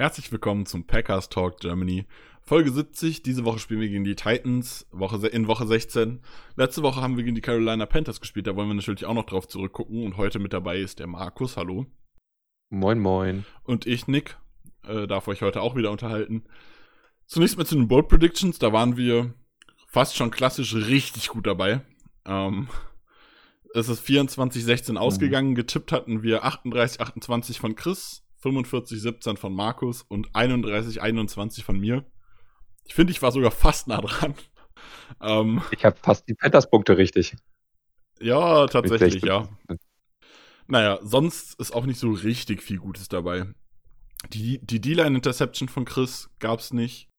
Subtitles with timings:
[0.00, 2.06] Herzlich willkommen zum Packers Talk Germany.
[2.40, 3.22] Folge 70.
[3.22, 6.22] Diese Woche spielen wir gegen die Titans Woche, in Woche 16.
[6.56, 8.46] Letzte Woche haben wir gegen die Carolina Panthers gespielt.
[8.46, 10.02] Da wollen wir natürlich auch noch drauf zurückgucken.
[10.06, 11.58] Und heute mit dabei ist der Markus.
[11.58, 11.84] Hallo.
[12.70, 13.44] Moin, moin.
[13.62, 14.38] Und ich, Nick,
[14.88, 16.44] äh, darf euch heute auch wieder unterhalten.
[17.26, 18.58] Zunächst mal zu den Bold Predictions.
[18.58, 19.34] Da waren wir
[19.86, 21.82] fast schon klassisch richtig gut dabei.
[22.24, 22.68] Ähm,
[23.74, 25.54] es ist 24-16 ausgegangen.
[25.54, 32.04] Getippt hatten wir 38-28 von Chris, 45-17 von Markus und 31-21 von mir.
[32.84, 34.34] Ich finde, ich war sogar fast nah dran.
[35.20, 37.36] Ähm, ich habe fast die Panthers-Punkte richtig.
[38.18, 39.46] Ja, tatsächlich, ja.
[40.66, 43.52] Naja, sonst ist auch nicht so richtig viel Gutes dabei.
[44.32, 47.10] Die, die D-Line-Interception von Chris gab es nicht.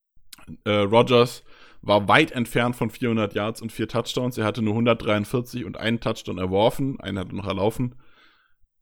[0.63, 1.43] Äh, Rogers
[1.81, 4.37] war weit entfernt von 400 Yards und vier Touchdowns.
[4.37, 6.99] Er hatte nur 143 und einen Touchdown erworfen.
[6.99, 7.95] Einen hat er noch erlaufen.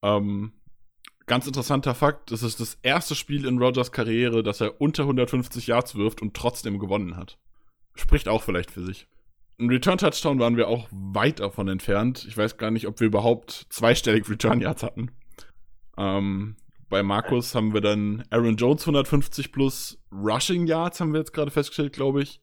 [0.02, 0.54] Ähm,
[1.30, 5.68] ganz interessanter Fakt: Es ist das erste Spiel in Rogers Karriere, dass er unter 150
[5.68, 7.38] Yards wirft und trotzdem gewonnen hat.
[7.96, 9.08] Spricht auch vielleicht für sich.
[9.60, 12.26] Ein Return-Touchdown waren wir auch weit davon entfernt.
[12.28, 15.12] Ich weiß gar nicht, ob wir überhaupt zweistellig Return-Yards hatten.
[15.98, 16.56] Ähm,
[16.90, 21.52] bei Markus haben wir dann Aaron Jones 150 plus Rushing Yards, haben wir jetzt gerade
[21.52, 22.42] festgestellt, glaube ich.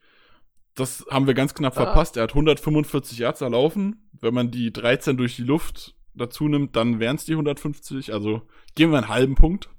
[0.74, 1.84] Das haben wir ganz knapp ah.
[1.84, 2.16] verpasst.
[2.16, 4.08] Er hat 145 Yards erlaufen.
[4.12, 8.12] Wenn man die 13 durch die Luft dazu nimmt, dann wären es die 150.
[8.12, 8.42] Also
[8.74, 9.70] geben wir einen halben Punkt.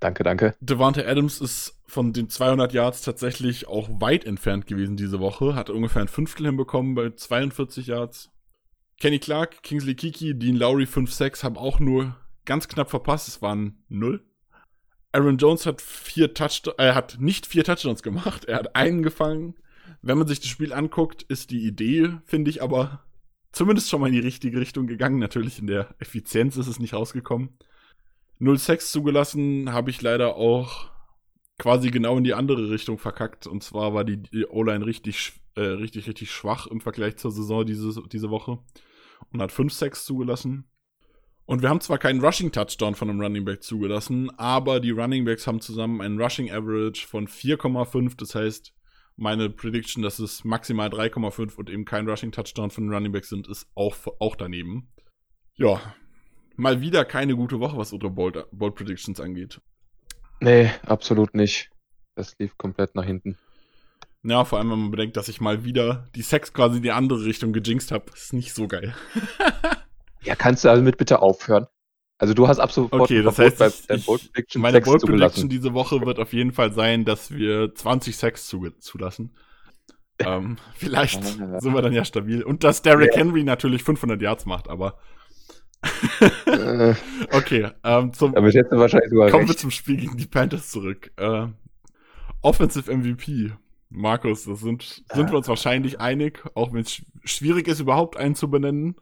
[0.00, 0.54] Danke, danke.
[0.60, 5.54] Devante Adams ist von den 200 Yards tatsächlich auch weit entfernt gewesen diese Woche.
[5.54, 8.30] Hat ungefähr ein Fünftel hinbekommen bei 42 Yards.
[8.98, 13.28] Kenny Clark, Kingsley Kiki, Dean Lowry 5-6 haben auch nur ganz knapp verpasst.
[13.28, 14.24] Es waren null.
[15.12, 19.54] Aaron Jones hat vier Touchdowns, er hat nicht vier Touchdowns gemacht, er hat einen gefangen.
[20.02, 23.02] Wenn man sich das Spiel anguckt, ist die Idee, finde ich, aber
[23.52, 25.18] zumindest schon mal in die richtige Richtung gegangen.
[25.18, 27.50] Natürlich in der Effizienz ist es nicht rausgekommen.
[28.40, 30.90] 0-6 zugelassen habe ich leider auch
[31.58, 33.46] quasi genau in die andere Richtung verkackt.
[33.46, 38.02] Und zwar war die, O-Line richtig, äh, richtig, richtig schwach im Vergleich zur Saison diese,
[38.10, 38.58] diese Woche
[39.30, 40.64] und hat 5-6 zugelassen.
[41.44, 45.46] Und wir haben zwar keinen Rushing-Touchdown von einem Running Back zugelassen, aber die Running Backs
[45.46, 48.16] haben zusammen einen Rushing Average von 4,5.
[48.16, 48.72] Das heißt,
[49.20, 53.48] meine Prediction, dass es maximal 3,5 und eben kein Rushing-Touchdown von den Running Backs sind,
[53.48, 54.88] ist auch, auch daneben.
[55.56, 55.80] Ja,
[56.56, 59.60] mal wieder keine gute Woche, was unsere Bold, Bold Predictions angeht.
[60.40, 61.70] Nee, absolut nicht.
[62.14, 63.36] Das lief komplett nach hinten.
[64.22, 66.90] Ja, vor allem, wenn man bedenkt, dass ich mal wieder die Sex quasi in die
[66.90, 68.06] andere Richtung gejinxt habe.
[68.14, 68.94] Ist nicht so geil.
[70.22, 71.66] Ja, kannst du damit bitte aufhören?
[72.20, 75.72] Also du hast absolut okay, das heißt, bei ich, Bold Prediction meine Bold Prediction diese
[75.72, 79.34] Woche wird auf jeden Fall sein, dass wir 20 Sex zulassen.
[80.18, 82.42] ähm, vielleicht sind wir dann ja stabil.
[82.42, 83.20] Und dass Derrick ja.
[83.20, 84.98] Henry natürlich 500 Yards macht, aber
[86.44, 86.94] äh.
[87.32, 88.34] okay, ähm, zum,
[89.30, 89.48] kommen recht.
[89.48, 91.10] wir zum Spiel gegen die Panthers zurück.
[91.16, 91.46] Äh,
[92.42, 93.52] Offensive MVP.
[93.88, 98.34] Markus, das sind, sind wir uns wahrscheinlich einig, auch wenn es schwierig ist, überhaupt einen
[98.34, 98.94] zu benennen.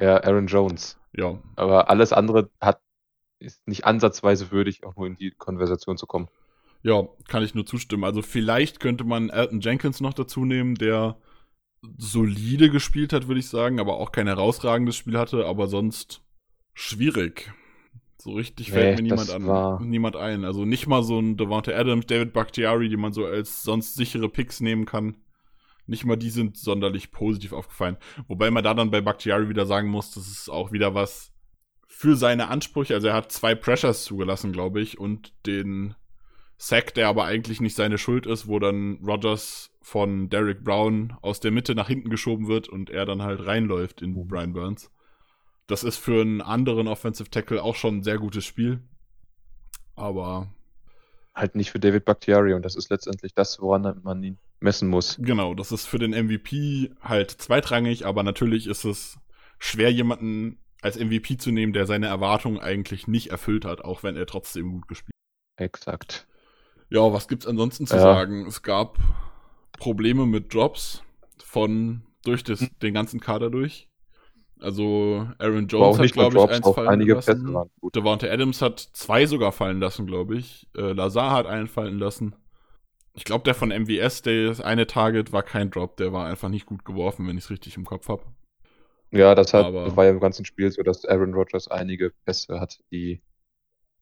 [0.00, 0.98] Ja, Aaron Jones.
[1.12, 1.38] Ja.
[1.56, 2.80] Aber alles andere hat,
[3.38, 6.28] ist nicht ansatzweise würdig, auch nur in die Konversation zu kommen.
[6.82, 8.04] Ja, kann ich nur zustimmen.
[8.04, 11.16] Also vielleicht könnte man Elton Jenkins noch dazu nehmen, der
[11.96, 16.22] solide gespielt hat, würde ich sagen, aber auch kein herausragendes Spiel hatte, aber sonst
[16.74, 17.52] schwierig.
[18.18, 20.44] So richtig nee, fällt mir niemand an, niemand ein.
[20.44, 24.28] Also nicht mal so ein Devonta Adams, David Bakhtiari, die man so als sonst sichere
[24.28, 25.16] Picks nehmen kann.
[25.86, 27.96] Nicht mal die sind sonderlich positiv aufgefallen.
[28.28, 31.32] Wobei man da dann bei Bakhtiari wieder sagen muss, das ist auch wieder was
[31.86, 32.94] für seine Ansprüche.
[32.94, 35.94] Also er hat zwei Pressures zugelassen, glaube ich, und den
[36.56, 41.40] Sack, der aber eigentlich nicht seine Schuld ist, wo dann Rogers von Derek Brown aus
[41.40, 44.90] der Mitte nach hinten geschoben wird und er dann halt reinläuft in Brian Burns.
[45.66, 48.80] Das ist für einen anderen Offensive Tackle auch schon ein sehr gutes Spiel.
[49.96, 50.48] Aber
[51.34, 55.18] halt nicht für David Bakhtiari und das ist letztendlich das, woran man ihn messen muss.
[55.20, 59.18] Genau, das ist für den MVP halt zweitrangig, aber natürlich ist es
[59.58, 64.16] schwer, jemanden als MVP zu nehmen, der seine Erwartungen eigentlich nicht erfüllt hat, auch wenn
[64.16, 65.14] er trotzdem gut gespielt
[65.58, 65.64] hat.
[65.64, 66.26] Exakt.
[66.90, 68.02] Ja, was gibt's ansonsten zu ja.
[68.02, 68.46] sagen?
[68.46, 68.98] Es gab
[69.78, 71.02] Probleme mit Drops
[71.42, 72.70] von durch das, hm.
[72.82, 73.88] den ganzen Kader durch.
[74.60, 77.56] Also Aaron Jones hat, glaube ich, eins fallen einige lassen.
[77.94, 80.68] Devonta Adams hat zwei sogar fallen lassen, glaube ich.
[80.76, 82.36] Äh, Lazar hat einen fallen lassen.
[83.14, 85.96] Ich glaube, der von MVS, der das eine Target, war kein Drop.
[85.98, 88.22] Der war einfach nicht gut geworfen, wenn ich es richtig im Kopf habe.
[89.10, 92.12] Ja, das, hat, Aber- das war ja im ganzen Spiel so, dass Aaron Rodgers einige
[92.24, 93.20] Pässe hat, die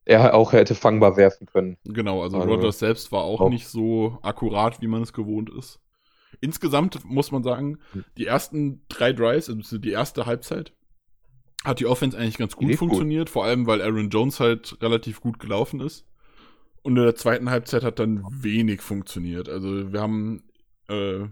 [0.05, 1.77] er auch hätte fangbar werfen können.
[1.85, 5.51] Genau, also Also, Rodgers selbst war auch auch- nicht so akkurat, wie man es gewohnt
[5.51, 5.81] ist.
[6.41, 8.05] Insgesamt muss man sagen, Hm.
[8.17, 10.73] die ersten drei Drives, also die erste Halbzeit,
[11.65, 12.89] hat die Offense eigentlich ganz gut Lief gut.
[12.91, 16.07] funktioniert, vor allem weil Aaron Jones halt relativ gut gelaufen ist.
[16.83, 19.49] Und in der zweiten Halbzeit hat dann wenig funktioniert.
[19.49, 20.45] Also wir haben
[20.89, 21.27] äh,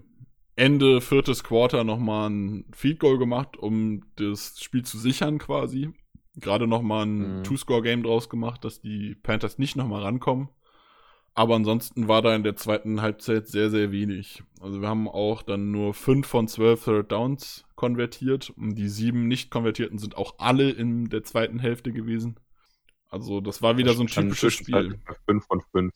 [0.55, 5.89] Ende viertes Quarter nochmal ein Field Goal gemacht, um das Spiel zu sichern quasi.
[6.35, 7.43] Gerade nochmal ein Mhm.
[7.43, 10.49] Two-Score-Game draus gemacht, dass die Panthers nicht nochmal rankommen.
[11.33, 14.43] Aber ansonsten war da in der zweiten Halbzeit sehr, sehr wenig.
[14.59, 18.49] Also wir haben auch dann nur 5 von 12 Third Downs konvertiert.
[18.49, 22.35] Und die sieben nicht konvertierten sind auch alle in der zweiten Hälfte gewesen.
[23.09, 24.99] Also das war wieder so ein typisches Spiel.
[25.05, 25.93] Bei 5 von 5.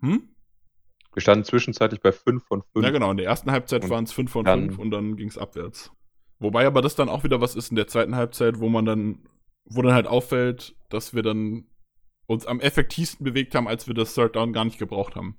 [0.00, 0.28] Hm?
[1.14, 2.84] Wir standen zwischenzeitlich bei 5 von 5.
[2.84, 3.10] Ja, genau.
[3.10, 5.92] In der ersten Halbzeit waren es 5 von dann- 5 und dann ging es abwärts.
[6.38, 9.28] Wobei aber das dann auch wieder was ist in der zweiten Halbzeit, wo man dann,
[9.64, 11.66] wo dann halt auffällt, dass wir dann
[12.26, 15.36] uns am effektivsten bewegt haben, als wir das Third Down gar nicht gebraucht haben.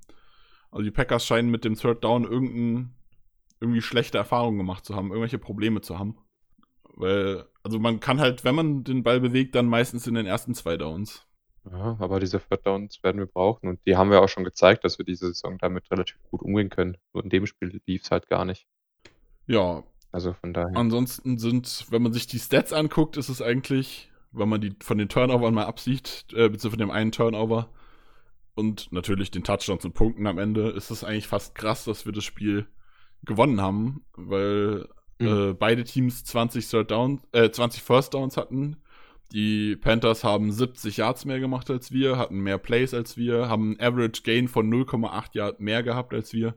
[0.72, 2.94] Also die Packers scheinen mit dem Third Down irgendein,
[3.60, 6.18] irgendwie schlechte Erfahrungen gemacht zu haben, irgendwelche Probleme zu haben.
[6.96, 10.54] Weil, also man kann halt, wenn man den Ball bewegt, dann meistens in den ersten
[10.54, 11.26] zwei Downs.
[11.72, 14.84] Ja, aber diese Third Downs werden wir brauchen und die haben wir auch schon gezeigt,
[14.84, 16.98] dass wir diese Saison damit relativ gut umgehen können.
[17.14, 18.68] Nur in dem Spiel lief es halt gar nicht.
[19.48, 20.78] Ja, Also von daher.
[20.78, 24.98] Ansonsten sind, wenn man sich die Stats anguckt, ist es eigentlich, wenn man die von
[24.98, 27.70] den Turnovern mal absieht, äh, beziehungsweise von dem einen Turnover
[28.56, 32.14] und natürlich den Touchdowns und Punkten am Ende, ist es eigentlich fast krass, dass wir
[32.14, 32.68] das Spiel
[33.24, 34.88] gewonnen haben, weil
[35.24, 35.50] Mhm.
[35.50, 38.78] äh, beide Teams 20 Third Down, äh, 20 First Downs hatten.
[39.32, 43.78] Die Panthers haben 70 Yards mehr gemacht als wir, hatten mehr Plays als wir, haben
[43.80, 46.56] einen Average Gain von 0,8 Yard mehr gehabt als wir.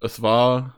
[0.00, 0.76] Es war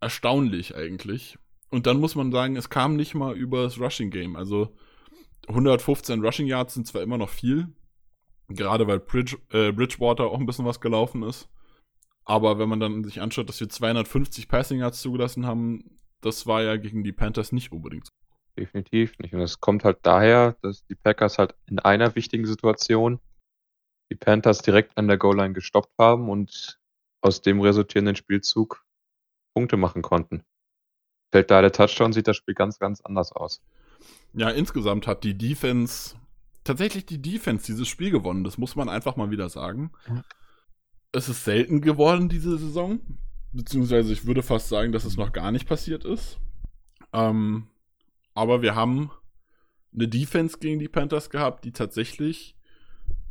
[0.00, 1.36] erstaunlich eigentlich.
[1.70, 4.36] Und dann muss man sagen, es kam nicht mal über das Rushing Game.
[4.36, 4.74] Also
[5.48, 7.68] 115 Rushing Yards sind zwar immer noch viel,
[8.48, 11.48] gerade weil Bridge, äh, Bridgewater auch ein bisschen was gelaufen ist.
[12.24, 16.62] Aber wenn man dann sich anschaut, dass wir 250 Passing Yards zugelassen haben, das war
[16.62, 18.12] ja gegen die Panthers nicht unbedingt so.
[18.56, 19.34] Definitiv nicht.
[19.34, 23.20] Und es kommt halt daher, dass die Packers halt in einer wichtigen Situation
[24.10, 26.80] die Panthers direkt an der Goal-Line gestoppt haben und
[27.22, 28.84] aus dem resultierenden Spielzug
[29.54, 30.42] Punkte machen konnten.
[31.32, 33.62] Fällt da der Touchdown, sieht das Spiel ganz, ganz anders aus.
[34.32, 36.16] Ja, insgesamt hat die Defense,
[36.64, 38.44] tatsächlich die Defense dieses Spiel gewonnen.
[38.44, 39.92] Das muss man einfach mal wieder sagen.
[41.12, 43.00] Es ist selten geworden diese Saison.
[43.52, 46.38] Beziehungsweise ich würde fast sagen, dass es noch gar nicht passiert ist.
[47.12, 47.66] Ähm,
[48.34, 49.10] aber wir haben
[49.92, 52.56] eine Defense gegen die Panthers gehabt, die tatsächlich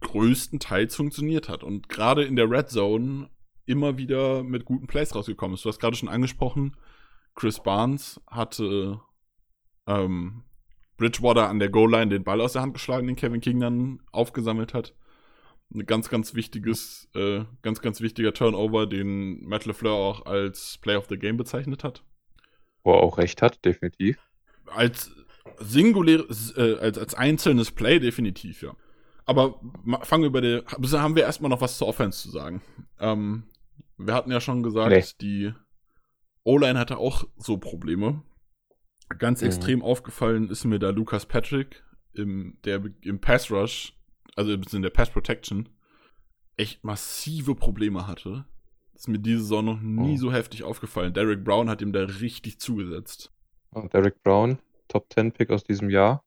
[0.02, 1.64] größtenteils funktioniert hat.
[1.64, 3.30] Und gerade in der Red Zone
[3.66, 5.64] immer wieder mit guten Plays rausgekommen ist.
[5.64, 6.76] Du hast gerade schon angesprochen,
[7.36, 9.00] Chris Barnes hatte
[9.88, 10.44] ähm,
[10.98, 14.74] Bridgewater an der Goal-Line den Ball aus der Hand geschlagen, den Kevin King dann aufgesammelt
[14.74, 14.94] hat.
[15.74, 20.96] Ein ganz, ganz wichtiges, äh, ganz, ganz wichtiger Turnover, den Matt LeFleur auch als Play
[20.96, 22.04] of the Game bezeichnet hat.
[22.84, 24.18] Wo er auch recht hat, definitiv.
[24.66, 25.12] Als
[25.60, 28.76] singuläres, äh, als, als einzelnes Play definitiv, ja.
[29.26, 29.60] Aber
[30.02, 32.64] fangen wir bei der, bisher haben wir erstmal noch was zur Offense zu sagen.
[33.00, 33.44] Ähm,
[33.98, 35.04] wir hatten ja schon gesagt, Nee.
[35.22, 35.54] die
[36.44, 38.24] O-Line hatte auch so Probleme.
[39.20, 39.48] Ganz Mhm.
[39.48, 41.84] extrem aufgefallen ist mir da Lucas Patrick,
[42.14, 43.94] im, der im Pass Rush,
[44.36, 45.70] also in der Pass Protection,
[46.58, 48.46] echt massive Probleme hatte.
[48.94, 50.18] Das ist mir diese Saison noch nie Oh.
[50.18, 51.14] so heftig aufgefallen.
[51.14, 53.32] Derek Brown hat ihm da richtig zugesetzt.
[53.72, 56.24] Und Derek Brown, Top 10 Pick aus diesem Jahr.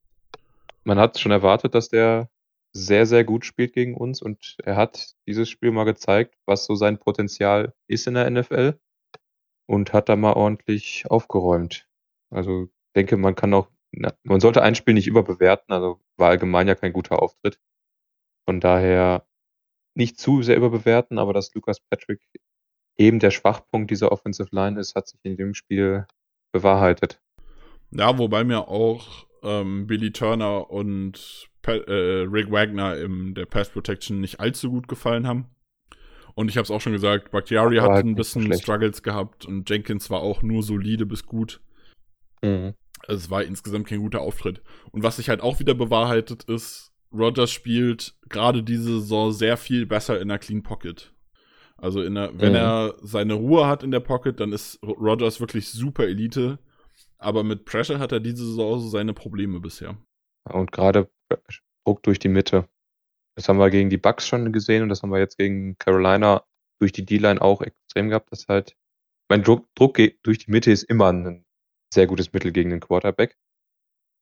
[0.85, 2.31] Man hat schon erwartet, dass der
[2.75, 6.75] sehr, sehr gut spielt gegen uns und er hat dieses Spiel mal gezeigt, was so
[6.75, 8.79] sein Potenzial ist in der NFL
[9.67, 11.87] und hat da mal ordentlich aufgeräumt.
[12.31, 13.69] Also denke, man kann auch,
[14.23, 17.61] man sollte ein Spiel nicht überbewerten, also war allgemein ja kein guter Auftritt.
[18.45, 19.27] Von daher
[19.95, 22.21] nicht zu sehr überbewerten, aber dass Lucas Patrick
[22.97, 26.07] eben der Schwachpunkt dieser Offensive Line ist, hat sich in dem Spiel
[26.53, 27.21] bewahrheitet.
[27.91, 33.71] Ja, wobei mir auch ähm, Billy Turner und pa äh, Rick Wagner in der Pass
[33.71, 35.47] Protection nicht allzu gut gefallen haben.
[36.35, 38.63] Und ich habe es auch schon gesagt, Bakhtiari hat halt ein bisschen schlecht.
[38.63, 41.61] Struggles gehabt und Jenkins war auch nur solide bis gut.
[42.43, 42.75] Mhm.
[43.07, 44.63] Also es war insgesamt kein guter Auftritt.
[44.93, 49.87] Und was sich halt auch wieder bewahrheitet ist, Rogers spielt gerade diese Saison sehr viel
[49.87, 51.13] besser in der Clean Pocket.
[51.77, 52.57] Also in der, wenn Mhm.
[52.57, 56.59] er seine Ruhe hat in der Pocket, dann ist Rogers wirklich super Elite.
[57.19, 59.97] aber mit Pressure hat er diese Saison so seine Probleme bisher.
[60.51, 61.09] Und gerade
[61.87, 62.69] Druck durch die Mitte.
[63.37, 66.43] Das haben wir gegen die Bucks schon gesehen und das haben wir jetzt gegen Carolina
[66.81, 68.77] durch die D-Line auch extrem gehabt, dass halt,
[69.29, 71.45] mein Druck, Druck durch die Mitte ist immer ein
[71.95, 73.39] sehr gutes Mittel gegen den Quarterback.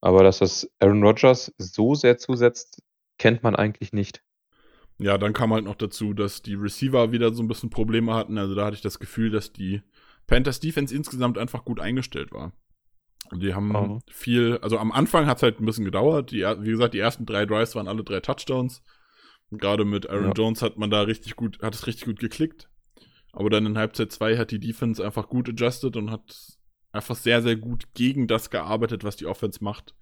[0.00, 2.82] Aber dass das Aaron Rodgers so sehr zusetzt,
[3.18, 4.22] kennt man eigentlich nicht.
[4.98, 8.38] Ja, dann kam halt noch dazu, dass die Receiver wieder so ein bisschen Probleme hatten.
[8.38, 9.82] Also da hatte ich das Gefühl, dass die
[10.26, 12.52] Panthers Defense insgesamt einfach gut eingestellt war.
[13.30, 13.98] Und die haben oh.
[14.10, 16.32] viel, also am Anfang hat es halt ein bisschen gedauert.
[16.32, 18.82] Die, wie gesagt, die ersten drei Drives waren alle drei Touchdowns.
[19.50, 20.32] Gerade mit Aaron ja.
[20.32, 22.68] Jones hat man da richtig gut, hat es richtig gut geklickt.
[23.32, 26.59] Aber dann in Halbzeit 2 hat die Defense einfach gut adjusted und hat
[26.92, 29.94] einfach sehr, sehr gut gegen das gearbeitet, was die Offense macht.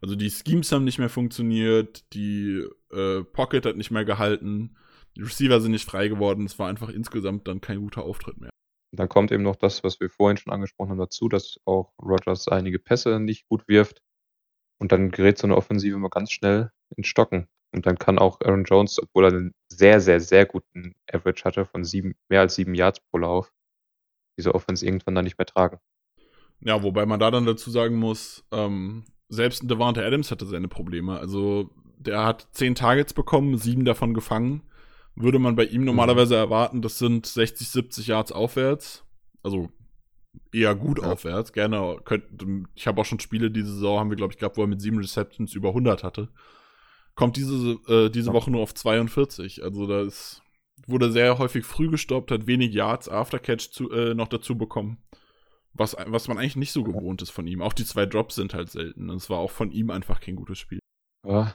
[0.00, 4.76] Also die Schemes haben nicht mehr funktioniert, die äh, Pocket hat nicht mehr gehalten,
[5.16, 6.46] die Receiver sind nicht frei geworden.
[6.46, 8.50] Es war einfach insgesamt dann kein guter Auftritt mehr.
[8.94, 12.48] Dann kommt eben noch das, was wir vorhin schon angesprochen haben, dazu, dass auch Rogers
[12.48, 14.02] einige Pässe nicht gut wirft.
[14.78, 17.48] Und dann gerät so eine Offensive mal ganz schnell ins Stocken.
[17.74, 21.64] Und dann kann auch Aaron Jones, obwohl er einen sehr, sehr, sehr guten Average hatte
[21.64, 23.52] von sieben, mehr als sieben Yards pro Lauf,
[24.38, 25.78] diese Offense irgendwann dann nicht mehr tragen.
[26.64, 31.18] Ja, wobei man da dann dazu sagen muss, ähm, selbst Devante Adams hatte seine Probleme.
[31.18, 34.62] Also der hat zehn Targets bekommen, sieben davon gefangen.
[35.14, 35.86] Würde man bei ihm mhm.
[35.86, 39.04] normalerweise erwarten, das sind 60, 70 Yards aufwärts.
[39.42, 39.70] Also
[40.52, 41.10] eher gut ja.
[41.10, 41.52] aufwärts.
[41.52, 42.24] Gerne könnt,
[42.74, 44.80] ich habe auch schon Spiele diese Saison, haben wir glaube ich gehabt, wo er mit
[44.80, 46.28] sieben Receptions über 100 hatte.
[47.14, 49.62] Kommt diese, äh, diese Woche nur auf 42.
[49.62, 50.42] Also da ist,
[50.86, 54.98] wurde sehr häufig früh gestoppt, hat wenig Yards Aftercatch zu, äh, noch dazu bekommen.
[55.74, 57.62] Was, was man eigentlich nicht so gewohnt ist von ihm.
[57.62, 59.08] Auch die zwei Drops sind halt selten.
[59.10, 60.80] Es war auch von ihm einfach kein gutes Spiel.
[61.26, 61.54] Ja,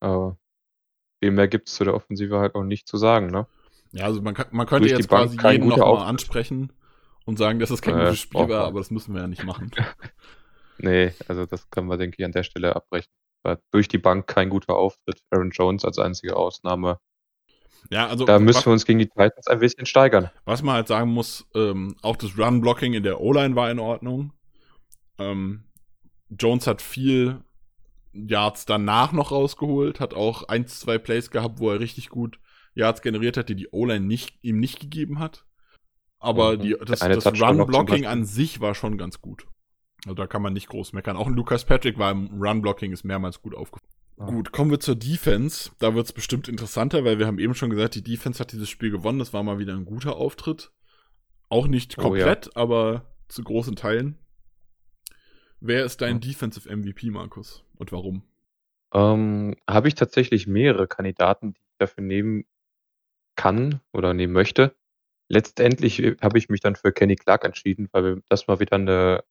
[0.00, 0.36] aber
[1.22, 3.46] viel mehr gibt es zu der Offensive halt auch nicht zu sagen, ne?
[3.92, 6.72] Ja, also man, kann, man könnte Durch jetzt quasi jeden nochmal ansprechen
[7.24, 9.44] und sagen, dass es kein äh, gutes Spiel war, aber das müssen wir ja nicht
[9.44, 9.70] machen.
[10.78, 13.10] nee, also das können wir, denke ich, an der Stelle abbrechen.
[13.44, 15.20] War durch die Bank kein guter Auftritt.
[15.30, 16.98] Aaron Jones als einzige Ausnahme
[17.90, 18.24] ja, also.
[18.24, 20.30] Da müssen was, wir uns gegen die Titans ein bisschen steigern.
[20.44, 24.32] Was man halt sagen muss, ähm, auch das Run-Blocking in der O-Line war in Ordnung.
[25.18, 25.64] Ähm,
[26.30, 27.42] Jones hat viel
[28.12, 32.38] Yards danach noch rausgeholt, hat auch ein, zwei Plays gehabt, wo er richtig gut
[32.74, 35.44] Yards generiert hat, die die O-Line nicht, ihm nicht gegeben hat.
[36.18, 36.60] Aber mhm.
[36.60, 39.46] die, das, das Run-Blocking an sich war schon ganz gut.
[40.04, 41.16] Also da kann man nicht groß meckern.
[41.16, 43.93] Auch ein Lucas Patrick war im Run-Blocking, ist mehrmals gut aufgefallen.
[44.16, 44.26] Ah.
[44.26, 45.70] Gut, kommen wir zur Defense.
[45.78, 48.68] Da wird es bestimmt interessanter, weil wir haben eben schon gesagt, die Defense hat dieses
[48.68, 49.18] Spiel gewonnen.
[49.18, 50.70] Das war mal wieder ein guter Auftritt.
[51.48, 52.62] Auch nicht komplett, oh, ja.
[52.62, 54.18] aber zu großen Teilen.
[55.60, 56.28] Wer ist dein ja.
[56.28, 57.64] Defensive MVP, Markus?
[57.76, 58.22] Und warum?
[58.92, 62.44] Ähm, Habe ich tatsächlich mehrere Kandidaten, die ich dafür nehmen
[63.36, 64.74] kann oder nehmen möchte.
[65.28, 69.24] Letztendlich äh, habe ich mich dann für Kenny Clark entschieden, weil das mal wieder eine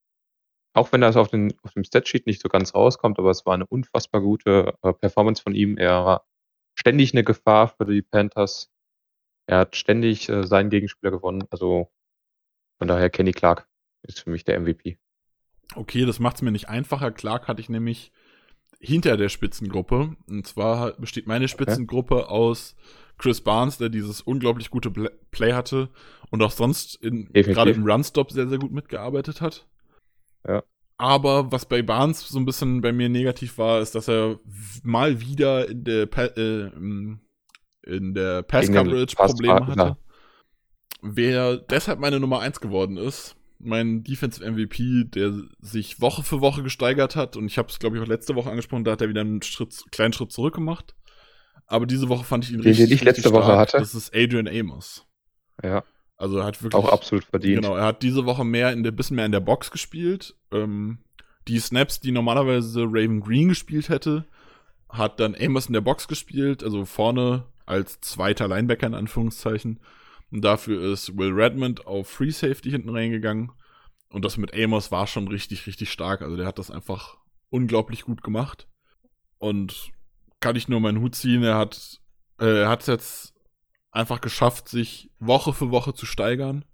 [0.73, 3.53] auch wenn das auf, den, auf dem Statsheet nicht so ganz rauskommt, aber es war
[3.53, 5.77] eine unfassbar gute äh, Performance von ihm.
[5.77, 6.27] Er war
[6.75, 8.71] ständig eine Gefahr für die Panthers.
[9.45, 11.43] Er hat ständig äh, seinen Gegenspieler gewonnen.
[11.51, 11.91] Also
[12.79, 13.67] von daher Kenny Clark
[14.01, 14.97] ist für mich der MVP.
[15.75, 17.11] Okay, das macht es mir nicht einfacher.
[17.11, 18.11] Clark hatte ich nämlich
[18.79, 20.15] hinter der Spitzengruppe.
[20.27, 22.29] Und zwar besteht meine Spitzengruppe okay.
[22.29, 22.75] aus
[23.17, 25.89] Chris Barnes, der dieses unglaublich gute Play hatte
[26.31, 29.67] und auch sonst gerade im Runstop sehr, sehr gut mitgearbeitet hat.
[30.47, 30.63] Ja.
[30.97, 34.39] Aber was bei Barnes so ein bisschen bei mir negativ war, ist, dass er
[34.83, 36.71] mal wieder in der, pa äh,
[37.85, 39.79] in der Pass-Coverage Probleme hatte.
[39.79, 39.97] Ja.
[41.01, 46.63] Wer deshalb meine Nummer 1 geworden ist, mein Defensive MVP, der sich Woche für Woche
[46.63, 49.09] gesteigert hat, und ich habe es, glaube ich, auch letzte Woche angesprochen, da hat er
[49.09, 50.95] wieder einen Schritt, kleinen Schritt zurück gemacht.
[51.65, 53.33] Aber diese Woche fand ich ihn Den, richtig, den ich letzte stark.
[53.33, 53.77] Woche hatte.
[53.77, 55.05] Das ist Adrian Amos.
[55.63, 55.83] Ja.
[56.23, 56.81] Also er hat wirklich.
[56.81, 57.63] Auch absolut verdient.
[57.63, 60.33] Genau, er hat diese Woche mehr in der, bisschen mehr in der Box gespielt.
[60.53, 60.99] Ähm,
[61.49, 64.25] die Snaps, die normalerweise Raven Green gespielt hätte,
[64.87, 69.81] hat dann Amos in der Box gespielt, also vorne als zweiter Linebacker in Anführungszeichen.
[70.31, 73.51] Und dafür ist Will Redmond auf Free Safety hinten reingegangen.
[74.07, 76.21] Und das mit Amos war schon richtig, richtig stark.
[76.21, 77.17] Also der hat das einfach
[77.49, 78.69] unglaublich gut gemacht.
[79.39, 79.91] Und
[80.39, 81.43] kann ich nur meinen Hut ziehen.
[81.43, 81.99] Er hat,
[82.39, 83.32] äh, er hat es jetzt
[83.93, 86.65] einfach geschafft, sich Woche für Woche zu steigern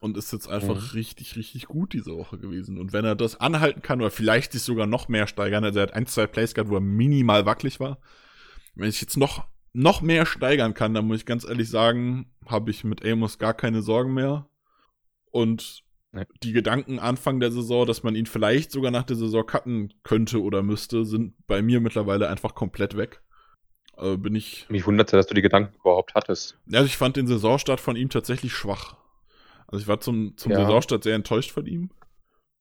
[0.00, 0.90] und ist jetzt einfach mhm.
[0.94, 2.78] richtig, richtig gut diese Woche gewesen.
[2.78, 5.84] Und wenn er das anhalten kann oder vielleicht sich sogar noch mehr steigern, also er
[5.84, 7.98] hat ein, zwei Plays gehabt, wo er minimal wackelig war.
[8.74, 12.70] Wenn ich jetzt noch, noch mehr steigern kann, dann muss ich ganz ehrlich sagen, habe
[12.70, 14.48] ich mit Amos gar keine Sorgen mehr.
[15.32, 15.82] Und
[16.42, 20.40] die Gedanken Anfang der Saison, dass man ihn vielleicht sogar nach der Saison cutten könnte
[20.40, 23.22] oder müsste, sind bei mir mittlerweile einfach komplett weg
[23.98, 24.66] äh, bin ich.
[24.68, 26.58] Mich wunderte, dass du die Gedanken überhaupt hattest.
[26.72, 28.96] Also ich fand den Saisonstart von ihm tatsächlich schwach.
[29.66, 30.60] Also ich war zum, zum ja.
[30.60, 31.90] Saisonstart sehr enttäuscht von ihm.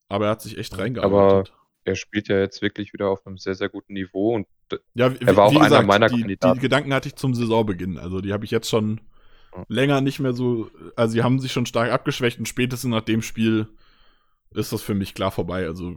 [0.07, 1.49] Aber er hat sich echt reingearbeitet.
[1.51, 4.47] Aber er spielt ja jetzt wirklich wieder auf einem sehr, sehr guten Niveau und
[4.95, 6.55] ja, wie, er war auch wie einer gesagt, meiner die, Kandidaten.
[6.55, 7.99] Die Gedanken hatte ich zum Saisonbeginn.
[7.99, 9.01] Also die habe ich jetzt schon
[9.55, 9.63] Ja.
[9.67, 10.71] länger nicht mehr so.
[10.95, 13.67] Also sie haben sich schon stark abgeschwächt und spätestens nach dem Spiel
[14.51, 15.67] ist das für mich klar vorbei.
[15.67, 15.95] Also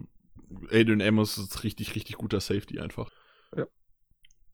[0.70, 3.08] Adrian Amos ist richtig, richtig guter Safety einfach.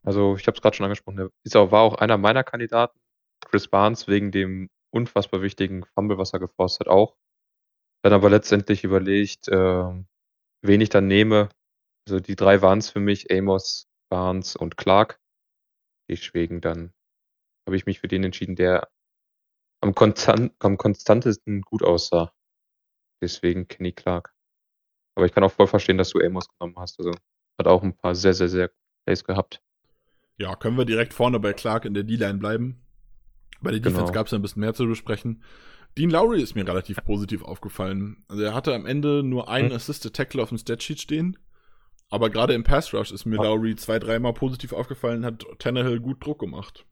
[0.05, 2.99] Also ich habe es gerade schon angesprochen, der ist auch, war auch einer meiner Kandidaten.
[3.47, 7.17] Chris Barnes wegen dem unfassbar wichtigen Fumble, was er geforst hat, auch.
[8.03, 10.05] Dann aber letztendlich überlegt, äh,
[10.63, 11.49] wen ich dann nehme.
[12.07, 15.21] Also die drei waren es für mich, Amos, Barnes und Clark.
[16.11, 16.93] Deswegen dann
[17.67, 18.89] habe ich mich für den entschieden, der
[19.83, 22.33] am, konstant, am konstantesten gut aussah.
[23.23, 24.35] Deswegen Kenny Clark.
[25.17, 26.99] Aber ich kann auch voll verstehen, dass du Amos genommen hast.
[26.99, 27.13] Also
[27.59, 28.71] hat auch ein paar sehr, sehr, sehr
[29.07, 29.64] Plays gehabt.
[30.39, 32.81] Ja, können wir direkt vorne bei Clark in der D-Line bleiben.
[33.61, 34.13] Bei der Defense Genau.
[34.13, 35.43] gab es ja ein bisschen mehr zu besprechen.
[35.97, 38.25] Dean Lowry ist mir relativ positiv aufgefallen.
[38.29, 39.77] Also er hatte am Ende nur einen Hm.
[39.77, 41.39] Assisted Tackle auf dem Statsheet stehen.
[42.11, 43.37] Aber gerade im Pass Rush ist mir.
[43.37, 46.85] Lowry zwei, dreimal positiv aufgefallen, hat Tannehill gut Druck gemacht.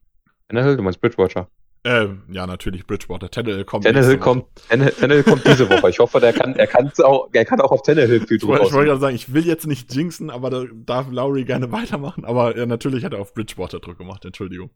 [0.47, 1.49] Tannehill, du meinst Bridgewater.
[1.85, 3.29] Äh, ja, natürlich Bridgewater.
[3.29, 3.83] Tannehill kommt.
[3.83, 5.89] Tannehill kommt, Tannehill, kommt diese Woche.
[5.89, 8.73] Ich hoffe, der kann, er kann's auch, er kann auch auf Tannehill viel wollte ich
[8.73, 12.23] wollte gerade sagen, ich will jetzt nicht jinxen, aber da darf Lowry gerne weitermachen.
[12.23, 14.69] Aber ja, natürlich hat er auf Bridgewater Druck gemacht, Entschuldigung.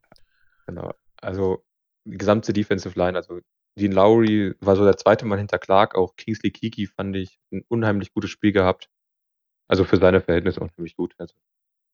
[0.65, 0.93] Genau.
[1.21, 1.63] Also,
[2.03, 3.39] die gesamte Defensive Line, also
[3.77, 7.63] Dean Lowry war so der zweite Mann hinter Clark, auch Kingsley Kiki fand ich ein
[7.69, 8.89] unheimlich gutes Spiel gehabt.
[9.69, 11.13] Also für seine Verhältnisse unheimlich gut.
[11.17, 11.35] Also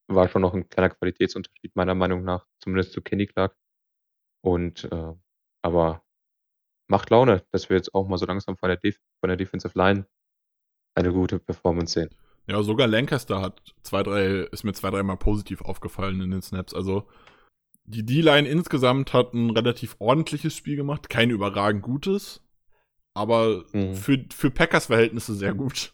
[0.07, 3.55] war schon noch ein kleiner Qualitätsunterschied meiner Meinung nach, zumindest zu Kenny Clark.
[4.43, 5.13] Und äh,
[5.61, 6.03] aber
[6.87, 9.77] macht Laune, dass wir jetzt auch mal so langsam von der, Def von der Defensive
[9.77, 10.05] Line
[10.95, 12.09] eine gute Performance sehen.
[12.45, 16.73] Ja, sogar Lancaster hat zwei, drei, ist mir zwei, dreimal positiv aufgefallen in den Snaps.
[16.73, 17.07] Also
[17.85, 21.09] die D-Line insgesamt hat ein relativ ordentliches Spiel gemacht.
[21.09, 22.43] Kein überragend gutes,
[23.13, 23.95] aber Mhm.
[23.95, 25.93] für, für Packers Verhältnisse sehr gut.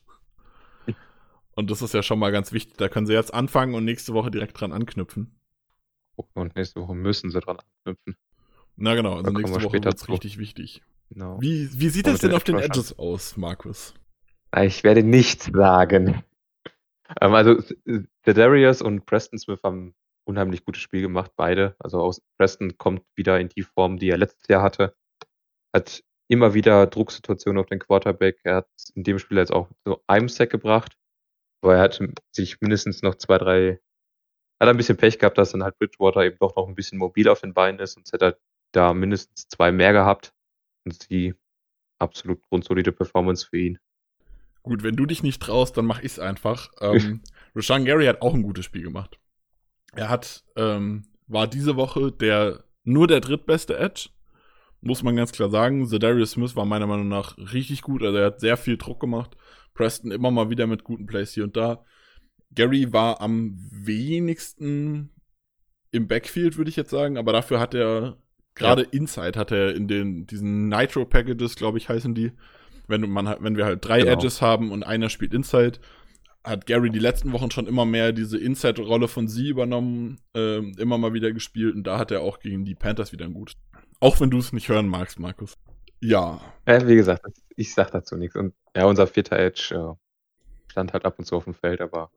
[1.55, 2.77] Und das ist ja schon mal ganz wichtig.
[2.77, 5.39] Da können sie jetzt anfangen und nächste Woche direkt dran anknüpfen.
[6.33, 8.15] Und nächste Woche müssen sie dran anknüpfen.
[8.79, 10.11] Na genau, also Da nächste wir Woche zu.
[10.11, 10.81] richtig wichtig.
[11.09, 11.41] Genau.
[11.41, 12.59] Wie, wie sieht es mit denn den auf den.
[12.59, 13.93] Edges aus, Markus?
[14.57, 16.23] Ich werde nichts sagen.
[17.19, 21.75] Ähm, also, der Darius und Preston Smith haben unheimlich gutes Spiel gemacht, beide.
[21.79, 24.95] Also aus Preston kommt wieder in die Form, die er letztes Jahr hatte.
[25.75, 28.39] Hat immer wieder Drucksituationen auf den Quarterback.
[28.43, 30.95] Er hat in dem Spiel jetzt auch so einen Sack gebracht.
[31.61, 31.99] Aber er hat
[32.31, 33.79] sich mindestens noch zwei, drei,
[34.61, 37.27] hat ein bisschen Pech gehabt, dass dann halt Bridgewater eben doch noch ein bisschen mobil
[37.27, 37.93] auf den Beinen ist.
[37.93, 38.37] Sonst hätte er
[38.71, 40.33] da mindestens zwei mehr gehabt.
[40.85, 41.35] Und die
[41.99, 43.79] absolut grundsolide Performance für ihn.
[44.63, 46.69] Gut, wenn du dich nicht traust, dann mach ich's einfach.
[46.81, 47.21] Ähm,
[47.55, 49.19] Rashawn Gary hat auch ein gutes Spiel gemacht.
[49.93, 54.09] Er hat, ähm, war diese Woche der nur der drittbeste Edge,
[54.81, 55.85] muss man ganz klar sagen.
[55.87, 59.35] Zedarius Smith war meiner Meinung nach richtig gut, also er hat sehr viel Druck gemacht.
[59.73, 61.83] Preston immer mal wieder mit guten Plays hier und da.
[62.51, 65.11] Gary war am wenigsten
[65.91, 68.17] im Backfield, würde ich jetzt sagen, aber dafür hat er
[68.55, 72.31] gerade Inside hat er in den diesen Nitro Packages, glaube ich, heißen die.
[72.87, 74.13] Wenn man wenn wir halt drei Genau.
[74.13, 75.79] Edges haben und einer spielt Inside,
[76.43, 80.97] hat Gary die letzten Wochen schon immer mehr diese Inside-Rolle von sie übernommen, ähm, immer
[80.97, 83.57] mal wieder gespielt und da hat er auch gegen die Panthers wieder ein gutes.
[83.99, 85.57] Auch wenn du es nicht hören magst, Markus.
[86.01, 87.25] Ja, Ja, wie gesagt,
[87.57, 88.35] ich sag dazu nichts.
[88.37, 92.09] Und ja, unser vierter Edge äh, stand halt ab und zu auf dem Feld, aber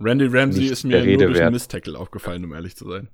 [0.00, 1.52] Randy Ramsey ist mir nur durch einen wert.
[1.52, 3.08] Miss-Tackle aufgefallen, um ehrlich zu sein.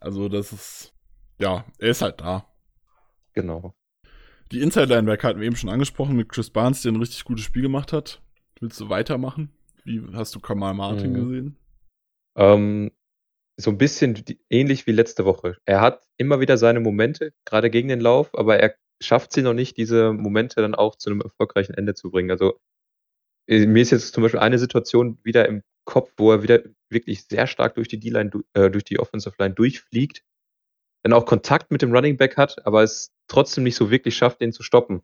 [0.00, 0.93] Also das ist,
[1.38, 2.46] ja, er ist halt da.
[3.32, 3.74] genau.
[4.52, 7.62] Die Inside-Linebacker hatten wir eben schon angesprochen mit Chris Barnes, der ein richtig gutes Spiel
[7.62, 8.22] gemacht hat.
[8.60, 9.50] Willst du weitermachen?
[9.84, 11.14] Wie hast du Kamal Martin Mhm.
[11.14, 11.56] gesehen?
[12.36, 12.90] Ähm,
[13.56, 15.56] so ein bisschen die, ähnlich wie letzte Woche.
[15.64, 19.54] Er hat immer wieder seine Momente, gerade gegen den Lauf, aber er schafft sie noch
[19.54, 22.30] nicht, diese Momente dann auch zu einem erfolgreichen Ende zu bringen.
[22.30, 22.60] Also
[23.48, 27.24] äh, mir ist jetzt zum Beispiel eine Situation wieder im Kopf, wo er wieder wirklich
[27.24, 30.22] sehr stark durch die D-Line, äh, durch die Offensive Line durchfliegt,
[31.04, 34.40] dann auch Kontakt mit dem Running Back hat, aber es trotzdem nicht so wirklich schafft,
[34.40, 35.02] den zu stoppen.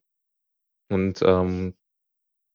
[0.90, 1.74] Und ähm,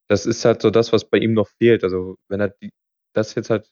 [0.09, 1.83] das ist halt so das, was bei ihm noch fehlt.
[1.83, 2.71] Also wenn er die,
[3.13, 3.71] das jetzt halt,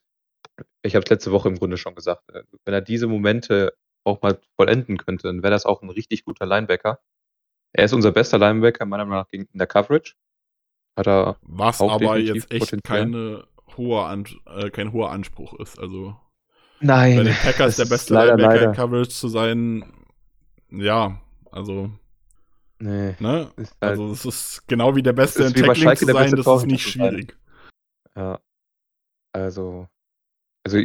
[0.84, 3.74] ich habe es letzte Woche im Grunde schon gesagt, äh, wenn er diese Momente
[4.06, 7.00] auch mal vollenden könnte, dann wäre das auch ein richtig guter Linebacker.
[7.76, 10.14] Er ist unser bester Linebacker, meiner Meinung nach, in der Coverage.
[10.96, 13.00] Hat er Was aber jetzt echt Potenzial.
[13.00, 15.80] keine hohe An äh, kein hoher Anspruch ist.
[15.80, 16.16] Also
[16.84, 17.18] Nein.
[17.18, 18.76] bei den Packers der beste leider, Linebacker in leider.
[18.76, 19.84] Coverage zu sein,
[20.70, 21.92] ja, also,
[22.80, 23.52] Nee, ne?
[23.56, 26.32] ist halt, Also es ist genau wie der Beste in Tackling Schalke zu der sein,
[26.32, 27.38] das ist nicht schwierig.
[28.16, 28.40] ja.
[29.34, 29.88] Also,
[30.66, 30.84] also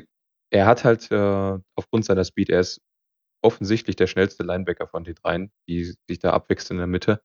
[0.50, 2.80] er hat halt äh, aufgrund seiner Speed, er ist
[3.42, 7.22] offensichtlich der schnellste Linebacker von den dreien, die sich da abwechseln in der Mitte.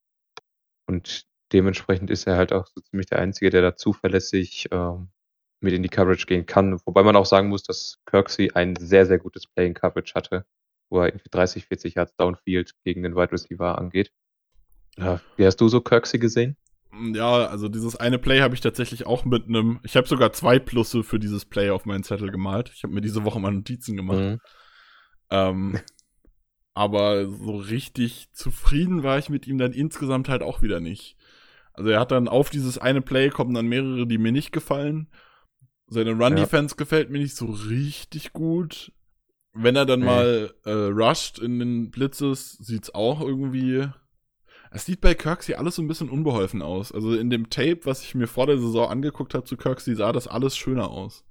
[0.88, 5.10] Und dementsprechend ist er halt auch so ziemlich der Einzige, der da zuverlässig ähm,
[5.64, 6.80] mit in die Coverage gehen kann.
[6.86, 10.46] Wobei man auch sagen muss, dass Kirksey ein sehr, sehr gutes Playing Coverage hatte,
[10.90, 14.12] wo er irgendwie 30, 40 Yards Downfield gegen den Wide Receiver angeht.
[14.98, 16.58] Ja, wie hast du so Kirksey gesehen?
[17.14, 19.80] Ja, also dieses eine Play habe ich tatsächlich auch mit einem.
[19.84, 22.72] Ich habe sogar zwei Plusse für dieses Play auf meinen Zettel gemalt.
[22.76, 24.20] Ich habe mir diese Woche mal Notizen gemacht.
[24.20, 24.40] Mhm.
[25.32, 25.80] Ähm,
[26.76, 31.18] aber so richtig zufrieden war ich mit ihm dann insgesamt halt auch wieder nicht.
[31.74, 35.08] Also er hat dann auf dieses eine Play kommen dann mehrere, die mir nicht gefallen.
[35.88, 36.78] Seine Run-Defense ja.
[36.78, 38.92] gefällt mir nicht so richtig gut.
[39.54, 40.06] Wenn er dann nee.
[40.06, 43.88] mal äh, rusht in den Blitzes, sieht's auch irgendwie
[44.74, 46.92] es sieht bei Kirksey alles so ein bisschen unbeholfen aus.
[46.92, 50.12] Also in dem Tape, was ich mir vor der Saison angeguckt habe zu Kirksey, sah
[50.12, 51.24] das alles schöner aus.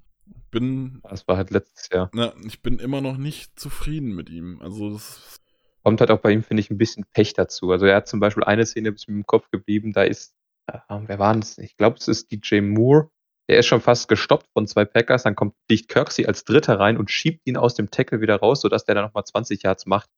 [0.52, 1.00] Bin.
[1.02, 2.08] Das war halt letztes Jahr.
[2.14, 4.60] Na, ich bin immer noch nicht zufrieden mit ihm.
[4.62, 5.40] Also das
[5.82, 7.72] kommt halt auch bei ihm, finde ich, ein bisschen Pech dazu.
[7.72, 10.36] Also er hat zum Beispiel eine Szene bis mir im Kopf geblieben, da ist,
[10.68, 11.58] äh, wer war es?
[11.58, 13.10] Ich glaube, es ist DJ Moore.
[13.48, 16.96] Der ist schon fast gestoppt von zwei Packers, dann kommt fliegt Kirksey als Dritter rein
[16.96, 20.08] und schiebt ihn aus dem Tackle wieder raus, sodass der dann nochmal 20 Yards macht.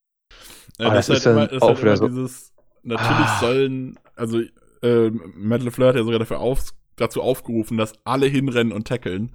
[0.79, 3.41] Ja, das, das, ist halt immer, ist halt immer so dieses, natürlich ah.
[3.41, 4.41] sollen, also
[4.83, 9.33] äh, Matt LeFleur hat ja sogar dafür auf, dazu aufgerufen, dass alle hinrennen und tackeln.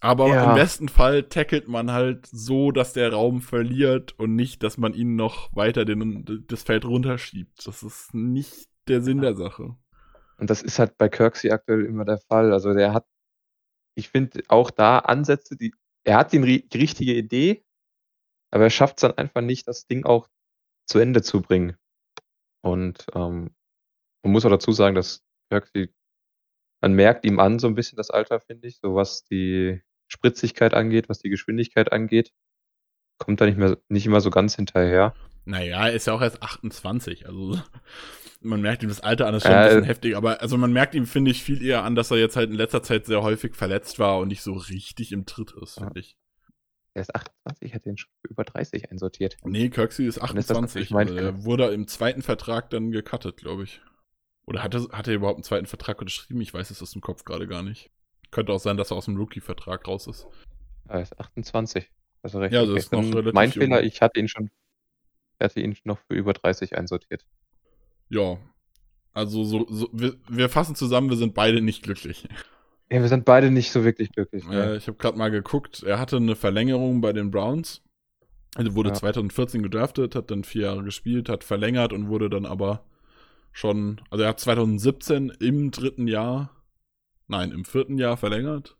[0.00, 0.50] Aber ja.
[0.50, 4.92] im besten Fall tackelt man halt so, dass der Raum verliert und nicht, dass man
[4.92, 7.66] ihn noch weiter den, das Feld runterschiebt.
[7.66, 9.76] Das ist nicht der Sinn der Sache.
[10.38, 12.52] Und das ist halt bei Kirksey aktuell immer der Fall.
[12.52, 13.06] Also der hat,
[13.96, 17.64] ich finde auch da Ansätze, die, er hat die, die richtige Idee,
[18.50, 20.28] aber er schafft es dann einfach nicht, das Ding auch
[20.86, 21.76] zu Ende zu bringen.
[22.62, 23.54] Und ähm,
[24.22, 25.92] man muss auch dazu sagen, dass Kirksey,
[26.80, 30.74] man merkt ihm an so ein bisschen das Alter, finde ich, so was die Spritzigkeit
[30.74, 32.32] angeht, was die Geschwindigkeit angeht.
[33.18, 35.14] Kommt da nicht mehr nicht immer so ganz hinterher.
[35.44, 37.60] Naja, ist ja auch erst 28, also
[38.44, 40.56] man merkt ihm das Alter an, das ist schon äh, ein bisschen heftig, aber also
[40.56, 43.06] man merkt ihm, finde ich, viel eher an, dass er jetzt halt in letzter Zeit
[43.06, 46.16] sehr häufig verletzt war und nicht so richtig im Tritt ist, finde ich.
[46.94, 49.36] Er ist 28, hat den schon über 30 einsortiert.
[49.42, 50.82] Nee, Kirksey ist 28.
[50.82, 53.80] Ist also er wurde im zweiten Vertrag dann gecuttet, glaube ich.
[54.46, 56.40] Oder hat er, hat er überhaupt einen zweiten Vertrag unterschrieben?
[56.40, 57.90] Ich weiß es aus dem Kopf gerade gar nicht.
[58.30, 60.26] Könnte auch sein, dass er aus dem Rookie-Vertrag raus ist.
[60.86, 61.90] Er ist 28.
[62.22, 62.52] Also recht.
[62.54, 63.62] Ja, also ist noch relativ Mein jung.
[63.62, 64.50] Fehler, ich hatte ihn schon,
[65.40, 67.26] hatte ihn noch für über 30 einsortiert.
[68.08, 68.38] Ja.
[69.12, 72.28] Also so, so wir, wir fassen zusammen, wir sind beide nicht glücklich.
[72.90, 74.46] Ja, wir sind beide nicht so wirklich glücklich.
[74.46, 74.72] Ne?
[74.72, 77.82] Äh, ich habe gerade mal geguckt, er hatte eine Verlängerung bei den Browns.
[78.54, 78.94] Also wurde ja.
[78.94, 82.84] 2014 gedraftet, hat dann vier Jahre gespielt, hat verlängert und wurde dann aber
[83.52, 86.50] schon, also er hat 2017 im dritten Jahr,
[87.26, 88.76] nein, im vierten Jahr verlängert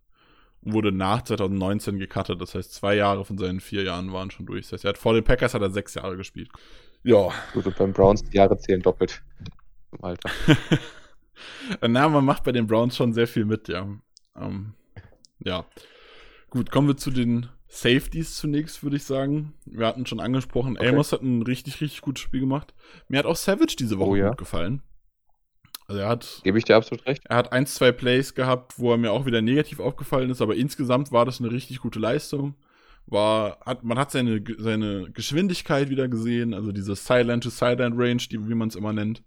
[0.61, 2.41] und wurde nach 2019 gecuttet.
[2.41, 4.67] Das heißt, zwei Jahre von seinen vier Jahren waren schon durch.
[4.67, 6.51] Das heißt, er hat vor den Packers hat er sechs Jahre gespielt.
[7.05, 7.29] Ja.
[7.53, 9.23] Gut, und beim Browns die Jahre zählen doppelt.
[9.93, 10.31] Im Alter.
[11.81, 13.87] Na, man macht bei den Browns schon sehr viel mit, ja.
[14.37, 14.75] Ähm,
[15.39, 15.67] ja.
[16.51, 19.53] Gut, kommen wir zu den Safeties zunächst, würde ich sagen.
[19.67, 20.89] Wir hatten schon angesprochen, okay.
[20.89, 22.75] Amos hat ein richtig, richtig gutes Spiel gemacht.
[23.09, 24.29] Mir hat auch Savage diese Woche oh, ja.
[24.31, 24.83] gut gefallen.
[25.87, 26.41] Also er hat.
[26.45, 27.25] Gebe ich dir absolut recht.
[27.27, 30.55] Er hat ein, zwei Plays gehabt, wo er mir auch wieder negativ aufgefallen ist, aber
[30.55, 32.55] insgesamt war das eine richtig gute Leistung.
[33.07, 38.69] War, hat, man hat seine, seine Geschwindigkeit wieder gesehen, also diese Silent-to-Silent-Range, die, wie man
[38.69, 39.23] es immer nennt.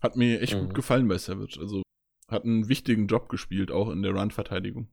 [0.00, 0.66] Hat mir echt mhm.
[0.66, 1.58] gut gefallen bei Savage.
[1.60, 1.82] Also
[2.28, 4.88] hat einen wichtigen Job gespielt, auch in der Run-Verteidigung.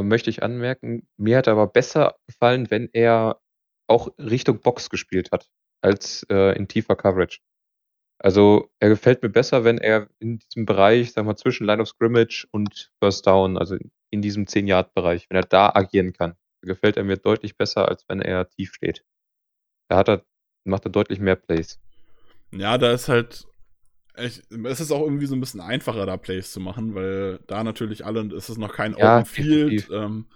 [0.00, 3.40] Möchte ich anmerken, mir hat aber besser gefallen, wenn er
[3.86, 5.50] auch Richtung Box gespielt hat,
[5.82, 7.40] als äh, in tiefer Coverage.
[8.18, 11.88] Also er gefällt mir besser, wenn er in diesem Bereich, sag mal, zwischen Line of
[11.88, 13.76] Scrimmage und First Down, also
[14.10, 18.20] in diesem 10-Yard-Bereich, wenn er da agieren kann, gefällt er mir deutlich besser, als wenn
[18.20, 19.04] er tief steht.
[19.88, 20.24] Da hat er,
[20.64, 21.80] macht er deutlich mehr Plays.
[22.50, 23.46] Ja, da ist halt
[24.18, 27.64] ich, es ist auch irgendwie so ein bisschen einfacher, da Plays zu machen, weil da
[27.64, 29.88] natürlich alle, es ist noch kein ja, Open Field.
[29.90, 30.26] Ähm,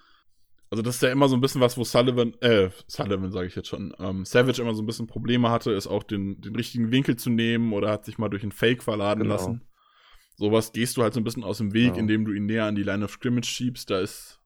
[0.71, 3.55] also das ist ja immer so ein bisschen was, wo Sullivan, äh, Sullivan sage ich
[3.55, 6.91] jetzt schon, ähm, Savage immer so ein bisschen Probleme hatte, ist auch den, den richtigen
[6.91, 9.35] Winkel zu nehmen oder hat sich mal durch einen Fake verladen genau.
[9.35, 9.63] lassen.
[10.37, 11.99] Sowas gehst du halt so ein bisschen aus dem Weg, genau.
[11.99, 13.91] indem du ihn näher an die Line of Scrimmage schiebst.
[13.91, 14.41] Da ist,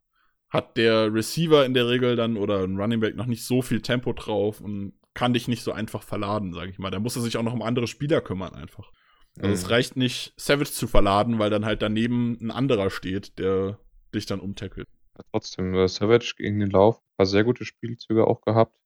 [0.51, 3.81] hat der Receiver in der Regel dann oder ein Running Back noch nicht so viel
[3.81, 6.91] Tempo drauf und kann dich nicht so einfach verladen, sage ich mal.
[6.91, 8.91] Da muss er sich auch noch um andere Spieler kümmern einfach.
[9.37, 9.55] Also mhm.
[9.55, 13.79] es reicht nicht, Savage zu verladen, weil dann halt daneben ein anderer steht, der
[14.15, 14.89] dich dann umtackelt.
[15.17, 18.77] Ja, trotzdem, äh, Savage gegen den Lauf, ein paar sehr gute Spielzüge auch gehabt.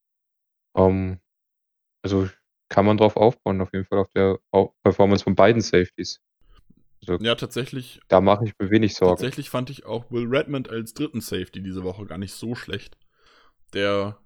[0.77, 1.21] Ähm,
[2.03, 2.29] also
[2.69, 4.39] kann man drauf aufbauen, auf jeden Fall auf der
[4.83, 6.21] Performance von beiden Safeties.
[7.09, 8.01] Also, ja, tatsächlich.
[8.09, 9.17] Da mache ich mir wenig Sorgen.
[9.17, 12.97] Tatsächlich fand ich auch Will Redmond als dritten Safety diese Woche gar nicht so schlecht.
[13.73, 14.19] Der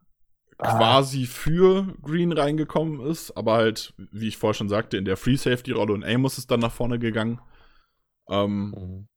[0.59, 0.77] ah.
[0.77, 5.37] quasi für Green reingekommen ist, aber halt, wie ich vorher schon sagte, in der Free
[5.37, 7.41] Safety Rolle und Amos ist dann nach vorne gegangen.
[8.29, 9.09] Ähm, mhm.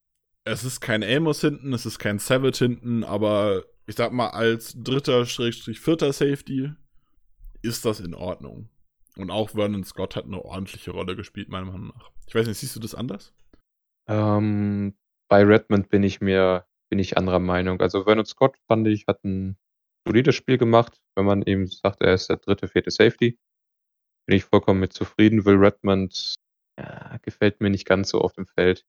[0.44, 4.74] Es ist kein Amos hinten, es ist kein Savage hinten, aber ich sag mal, als
[4.76, 6.72] dritter, Schrägstrich, vierter Safety
[7.62, 8.70] ist das in Ordnung.
[9.18, 12.12] Und auch Vernon Scott hat eine ordentliche Rolle gespielt, meiner Meinung nach.
[12.28, 13.34] Ich weiß nicht, siehst du das anders?
[14.08, 14.96] Ähm,
[15.30, 17.80] bei Redmond bin ich mir, bin ich anderer Meinung.
[17.82, 19.58] Also Vernon Scott fand ich, hat ein
[20.06, 23.40] solides Spiel gemacht, wenn man eben sagt, er ist der dritte, vierte Safety.
[24.28, 25.46] Bin ich vollkommen mit zufrieden.
[25.46, 26.36] Will Redmond
[26.80, 28.86] ja, gefällt mir nicht ganz so auf dem Feld.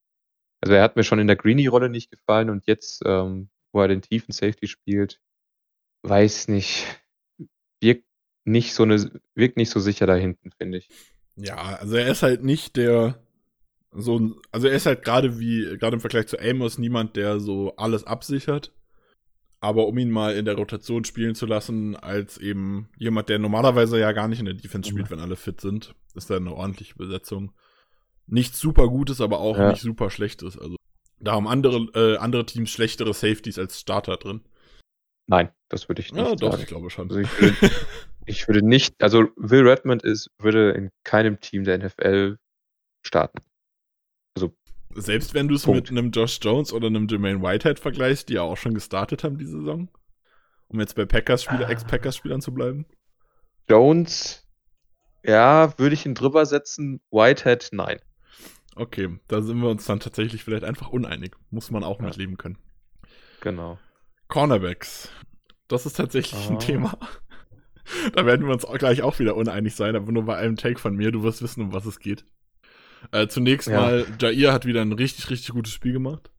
[0.60, 3.88] Also er hat mir schon in der Greenie-Rolle nicht gefallen und jetzt, ähm, wo er
[3.88, 5.20] den tiefen Safety spielt,
[6.02, 6.86] weiß nicht,
[7.80, 8.06] wirkt
[8.44, 10.88] nicht so eine, wirkt nicht so sicher da hinten, finde ich.
[11.36, 13.21] Ja, also er ist halt nicht der
[13.92, 17.76] so also er ist halt gerade wie gerade im Vergleich zu Amos niemand, der so
[17.76, 18.72] alles absichert.
[19.60, 23.96] Aber um ihn mal in der Rotation spielen zu lassen, als eben jemand, der normalerweise
[24.00, 25.10] ja gar nicht in der Defense spielt, mhm.
[25.10, 27.52] wenn alle fit sind, ist da eine ordentliche Besetzung.
[28.26, 29.70] Nichts super Gutes, aber auch ja.
[29.70, 30.58] nicht super Schlechtes.
[30.58, 30.74] Also
[31.20, 34.40] da haben andere, äh, andere Teams schlechtere Safeties als Starter drin.
[35.28, 36.26] Nein, das würde ich nicht.
[36.26, 36.62] Ja, doch, sagen.
[36.62, 37.08] ich glaube schon.
[37.08, 37.56] Also ich, würde,
[38.26, 42.38] ich würde nicht, also Will Redmond ist, würde in keinem Team der NFL
[43.06, 43.38] starten.
[44.94, 48.42] Selbst wenn du es mit einem Josh Jones oder einem Jermaine Whitehead vergleichst, die ja
[48.42, 49.88] auch schon gestartet haben diese Saison,
[50.68, 51.70] um jetzt bei Packers-Spieler, ah.
[51.70, 52.86] Ex-Packers-Spielern zu bleiben.
[53.68, 54.46] Jones,
[55.22, 57.00] ja, würde ich ihn drüber setzen.
[57.10, 58.00] Whitehead, nein.
[58.74, 61.36] Okay, da sind wir uns dann tatsächlich vielleicht einfach uneinig.
[61.50, 62.06] Muss man auch ja.
[62.06, 62.58] mitleben können.
[63.40, 63.78] Genau.
[64.28, 65.10] Cornerbacks.
[65.68, 66.52] Das ist tatsächlich ah.
[66.52, 66.98] ein Thema.
[68.14, 70.78] da werden wir uns auch gleich auch wieder uneinig sein, aber nur bei einem Take
[70.78, 71.12] von mir.
[71.12, 72.24] Du wirst wissen, um was es geht.
[73.10, 73.80] Äh, zunächst ja.
[73.80, 76.30] mal, Jair hat wieder ein richtig, richtig gutes Spiel gemacht.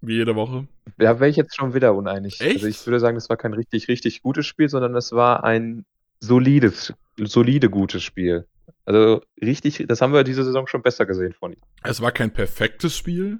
[0.00, 0.66] Wie jede Woche.
[0.98, 2.40] Da wäre ich jetzt schon wieder uneinig.
[2.40, 2.56] Echt?
[2.56, 5.84] Also ich würde sagen, es war kein richtig, richtig gutes Spiel, sondern es war ein
[6.18, 8.46] solides, solide gutes Spiel.
[8.84, 11.60] Also richtig, das haben wir diese Saison schon besser gesehen von ihm.
[11.84, 13.38] Es war kein perfektes Spiel,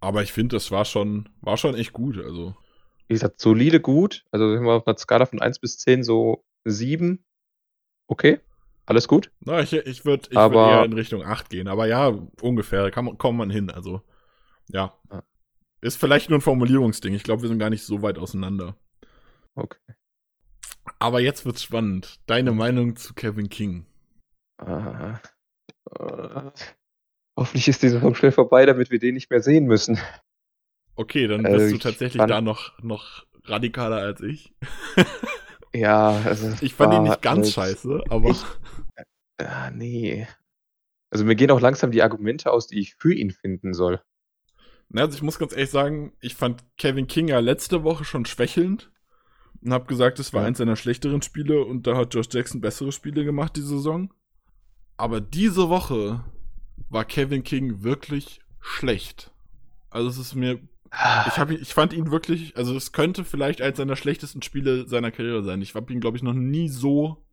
[0.00, 2.18] aber ich finde, das war schon, war schon echt gut.
[2.18, 2.56] Also.
[3.06, 4.24] Wie gesagt, solide gut.
[4.32, 7.24] Also sind wir auf einer Skala von 1 bis 10 so 7.
[8.08, 8.40] Okay.
[8.88, 9.30] Alles gut?
[9.40, 12.08] Na, ich, ich würde ich würd eher in Richtung 8 gehen, aber ja,
[12.40, 13.68] ungefähr, kann man, kommt man hin.
[13.70, 14.00] Also,
[14.70, 14.98] ja.
[15.82, 17.12] Ist vielleicht nur ein Formulierungsding.
[17.12, 18.76] Ich glaube, wir sind gar nicht so weit auseinander.
[19.54, 19.78] Okay.
[20.98, 22.18] Aber jetzt wird's spannend.
[22.24, 23.84] Deine Meinung zu Kevin King?
[24.58, 25.12] Uh,
[27.36, 29.98] hoffentlich ist die Saison schnell vorbei, damit wir den nicht mehr sehen müssen.
[30.94, 34.54] Okay, dann bist äh, du tatsächlich da noch, noch radikaler als ich.
[35.74, 36.52] ja, also.
[36.60, 38.30] Ich fand ihn nicht ganz scheiße, aber.
[38.30, 38.44] Ich,
[39.38, 40.26] äh, nee.
[41.10, 44.02] Also mir gehen auch langsam die Argumente aus, die ich für ihn finden soll.
[44.90, 48.24] Na, also ich muss ganz ehrlich sagen, ich fand Kevin King ja letzte Woche schon
[48.24, 48.90] schwächelnd
[49.62, 50.48] und habe gesagt, es war ja.
[50.48, 54.12] eins seiner schlechteren Spiele und da hat Josh Jackson bessere Spiele gemacht diese Saison.
[54.96, 56.24] Aber diese Woche
[56.88, 59.32] war Kevin King wirklich schlecht.
[59.90, 63.76] Also es ist mir ich, hab, ich fand ihn wirklich, also es könnte vielleicht eins
[63.76, 65.60] seiner schlechtesten Spiele seiner Karriere sein.
[65.62, 67.26] Ich habe ihn, glaube ich, noch nie so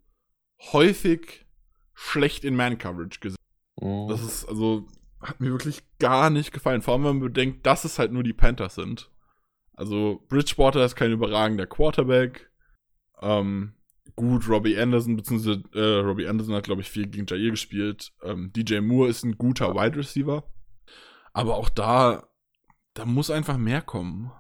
[0.74, 1.46] häufig
[1.94, 3.38] schlecht in Man-Coverage gesehen.
[3.76, 4.08] Oh.
[4.10, 4.88] Das ist, also,
[5.22, 6.82] hat mir wirklich gar nicht gefallen.
[6.82, 9.10] Vor allem, wenn man bedenkt, dass es halt nur die Panthers sind.
[9.74, 12.50] Also, Bridgewater ist kein überragender Quarterback.
[13.22, 13.74] Ähm,
[14.15, 18.13] gut, Robbie Anderson, beziehungsweise äh, Robbie Anderson hat, glaube ich, viel gegen Jair gespielt.
[18.24, 20.44] Ähm, DJ Moore ist ein guter Wide Receiver.
[21.34, 22.30] Aber auch da,
[22.96, 24.32] da muss einfach mehr kommen.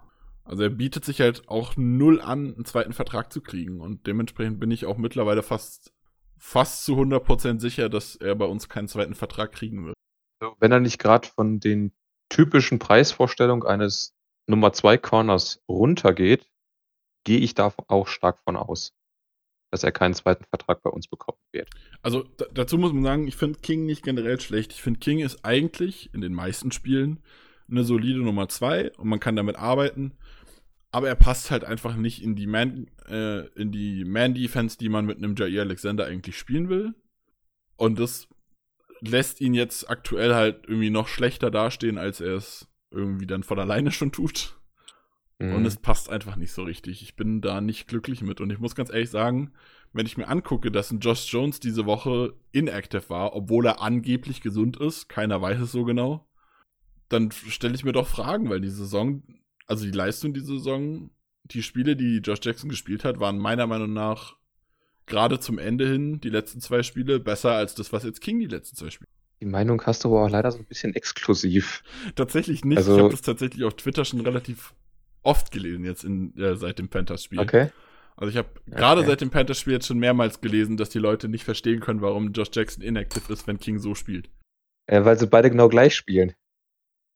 [0.43, 3.81] Also er bietet sich halt auch null an, einen zweiten Vertrag zu kriegen.
[3.81, 5.93] Und dementsprechend bin ich auch mittlerweile fast,
[6.37, 9.95] fast zu 100% sicher, dass er bei uns keinen zweiten Vertrag kriegen wird.
[10.59, 11.91] Wenn er nicht gerade von den
[12.29, 14.15] typischen Preisvorstellungen eines
[14.47, 16.49] Nummer 2 Corners runtergeht,
[17.23, 18.93] gehe ich da auch stark von aus,
[19.71, 21.69] dass er keinen zweiten Vertrag bei uns bekommen wird.
[22.03, 24.71] Also dazu muss man sagen, ich finde King nicht generell schlecht.
[24.73, 27.23] Ich finde King ist eigentlich in den meisten Spielen
[27.69, 30.13] eine solide Nummer 2 und man kann damit arbeiten.
[30.91, 35.05] Aber er passt halt einfach nicht in die Man, äh, in die Man-Defense, die man
[35.05, 36.93] mit einem Jair Alexander eigentlich spielen will.
[37.75, 38.29] Und das
[39.01, 43.59] lässt ihn jetzt aktuell halt irgendwie noch schlechter dastehen, als er es irgendwie dann von
[43.59, 44.57] alleine schon tut.
[45.39, 45.55] Mhm.
[45.55, 47.01] Und es passt einfach nicht so richtig.
[47.01, 48.39] Ich bin da nicht glücklich mit.
[48.39, 49.51] Und ich muss ganz ehrlich sagen,
[49.91, 54.41] wenn ich mir angucke, dass ein Josh Jones diese Woche inactive war, obwohl er angeblich
[54.41, 56.27] gesund ist, keiner weiß es so genau,
[57.09, 59.23] dann stelle ich mir doch Fragen, weil die Saison,
[59.67, 61.09] also die Leistung dieser Saison,
[61.43, 64.35] die Spiele, die Josh Jackson gespielt hat, waren meiner Meinung nach
[65.05, 68.47] gerade zum Ende hin, die letzten zwei Spiele, besser als das, was jetzt King die
[68.47, 69.09] letzten zwei Spiele.
[69.41, 71.83] Die Meinung hast du aber auch leider so ein bisschen exklusiv.
[72.15, 72.77] Tatsächlich nicht.
[72.77, 74.73] Also, ich habe das tatsächlich auf Twitter schon relativ
[75.21, 77.39] oft gelesen, jetzt in, äh, seit dem Panthers-Spiel.
[77.39, 77.69] Okay.
[78.15, 79.09] Also ich habe gerade Okay.
[79.09, 82.47] seit dem Panthers-Spiel jetzt schon mehrmals gelesen, dass die Leute nicht verstehen können, warum Josh
[82.53, 84.29] Jackson inactive ist, wenn King so spielt.
[84.87, 86.33] Äh, weil sie beide genau gleich spielen.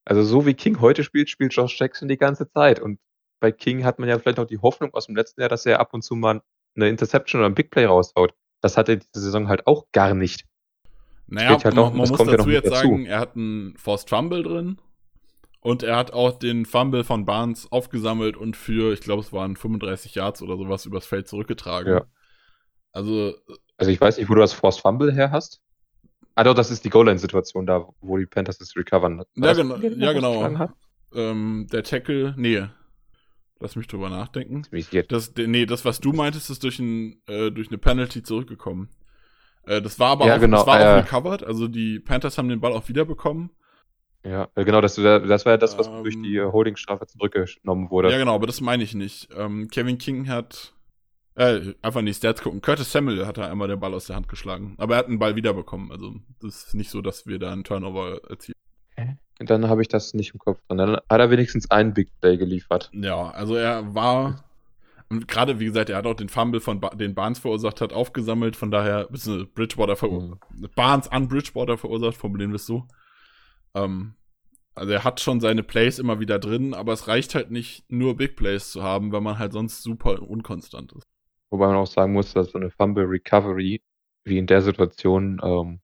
[0.09, 2.79] Also so wie King heute spielt, spielt Josh Jackson die ganze Zeit.
[2.79, 2.99] Und
[3.39, 5.79] bei King hat man ja vielleicht noch die Hoffnung aus dem letzten Jahr, dass er
[5.79, 6.41] ab und zu mal
[6.75, 8.33] eine Interception oder ein Big Play raushaut.
[8.61, 10.45] Das hat er diese Saison halt auch gar nicht.
[11.27, 12.87] Naja, halt man, auch- man muss ja dazu mit jetzt dazu.
[12.87, 14.81] sagen, er hat einen Forced Fumble drin
[15.61, 19.55] und er hat auch den Fumble von Barnes aufgesammelt und für, ich glaube, es waren
[19.55, 21.93] 35 Yards oder sowas übers Feld zurückgetragen.
[21.93, 22.05] Ja.
[22.91, 23.35] Also,
[23.77, 25.61] Also ich weiß nicht, wo du das Forced Fumble her hast.
[26.39, 29.25] Ah doch, das ist die Goal-Line-Situation da, wo die Panthers es recovern.
[29.36, 30.69] Ja, das genau, ja, genau.
[31.13, 32.65] Ähm, der Tackle, nee,
[33.60, 34.62] lass mich drüber nachdenken.
[35.10, 38.88] Das, nee, das, was du meintest, ist durch, ein, äh, durch eine Penalty zurückgekommen.
[39.65, 42.38] Äh, das war aber Ja, auch, genau, das war äh, auch recovered, also die Panthers
[42.38, 43.49] haben den Ball auch wiederbekommen.
[44.23, 47.89] Ja, äh, genau, das, das war ja das, was Ähm, durch die äh, Holdingstrafe zurückgenommen
[47.91, 48.12] wurde.
[48.12, 49.28] Ja, genau, aber das meine ich nicht.
[49.36, 50.73] Ähm, Kevin King hat,
[51.39, 52.62] äh, einfach in die Stats gucken.
[52.62, 54.75] Curtis Samuel hat da einmal den Ball aus der Hand geschlagen.
[54.78, 55.89] Aber er hat einen Ball wiederbekommen.
[55.89, 58.58] Also, das ist nicht so, dass wir da einen Turnover erzielen.
[59.39, 60.80] Dann habe ich das nicht im Kopf drin.
[60.80, 62.91] Dann hat er wenigstens einen Big Play geliefert.
[62.93, 64.43] Ja, also er war,
[65.08, 67.93] und gerade wie gesagt, er hat auch den Fumble von ba den Barnes verursacht hat,
[67.93, 68.58] aufgesammelt.
[68.58, 70.41] Von daher, beziehungsweise Bridgewater verursacht.
[70.75, 72.86] Barnes an Bridgewater verursacht, formulieren wir es so.
[73.75, 74.15] Ähm,
[74.75, 78.17] also er hat schon seine Plays immer wieder drin, aber es reicht halt nicht, nur
[78.17, 81.08] Big Plays zu haben, wenn man halt sonst super unkonstant ist.
[81.49, 83.81] Wobei man auch sagen muss, dass so eine Fumble Recovery,
[84.23, 85.79] wie in der Situation, ähm,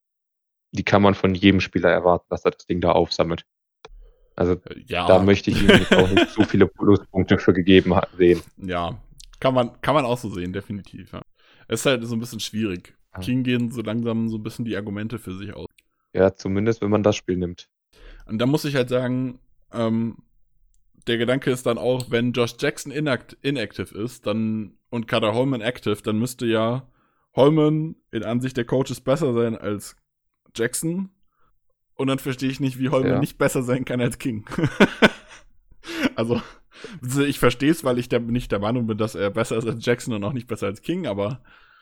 [0.72, 3.46] die kann man von jedem Spieler erwarten, dass er das Ding da aufsammelt.
[4.36, 8.42] Also Äh, Ja, da möchte ich ihm auch nicht so viele Pluspunkte für gegeben sehen.
[8.58, 9.00] ja,
[9.40, 11.12] kann man, kann man auch so sehen, definitiv.
[11.14, 11.22] Ja.
[11.68, 12.96] Es ist halt so ein bisschen schwierig.
[13.14, 13.22] Ja.
[13.22, 15.68] King gehen so langsam so ein bisschen die Argumente für sich aus.
[16.14, 17.70] Ja, zumindest wenn man das Spiel nimmt.
[18.26, 19.40] Und da muss ich halt sagen,
[19.72, 20.18] ähm,
[21.08, 25.62] der Gedanke ist dann auch, wenn Josh Jackson inact inactive ist dann und Kader Holman
[25.62, 26.88] active, dann müsste ja
[27.36, 29.96] Holman in Ansicht der Coaches besser sein als
[30.56, 31.10] Jackson.
[31.96, 33.20] Und dann verstehe ich nicht, wie Holman Ja.
[33.20, 34.46] nicht besser sein kann als King.
[36.16, 36.42] also,
[37.26, 39.86] ich verstehe es, weil ich da nicht der Meinung bin, dass er besser ist als
[39.86, 41.42] Jackson und auch nicht besser als King, aber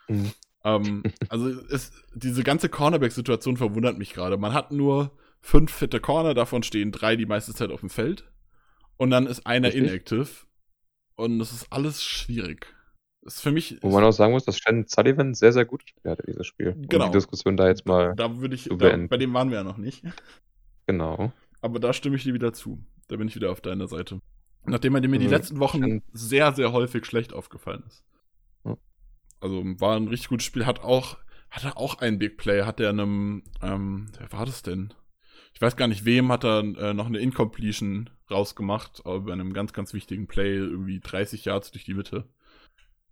[0.10, 0.32] Mhm.
[0.66, 4.38] ähm, also es, diese ganze Cornerback-Situation verwundert mich gerade.
[4.38, 8.30] Man hat nur fünf fitte Corner, davon stehen drei die meiste Zeit auf dem Feld.
[8.98, 9.84] Und dann ist einer Richtig.
[9.84, 10.28] inactive.
[11.16, 12.68] Und das ist alles schwierig.
[13.26, 13.78] Ist für mich.
[13.82, 16.70] Wo man auch sagen muss, dass Shannon Sullivan sehr, sehr gutes Spiel hatte, dieses Spiel.
[16.74, 17.06] Um Genau.
[17.06, 18.64] die Diskussion da jetzt mal, da würde ich.
[18.66, 20.04] zu Da, bei dem waren wir ja noch nicht.
[20.88, 21.32] genau.
[21.62, 22.84] Aber da stimme ich dir wieder zu.
[23.08, 24.20] Da bin ich wieder auf deiner Seite.
[24.66, 28.04] Nachdem er mir die Also, letzten Wochen sehr, sehr häufig schlecht aufgefallen ist.
[29.40, 30.66] Also war ein richtig gutes Spiel.
[30.66, 31.18] Hat auch,
[31.50, 32.64] hat er auch ein Big Play.
[32.64, 34.94] Hat er einem, ähm, wer war das denn?
[35.54, 39.54] Ich weiß gar nicht, wem hat er äh, noch eine Incompletion rausgemacht, aber bei einem
[39.54, 42.24] ganz, ganz wichtigen Play, irgendwie 30 Yards durch die Mitte.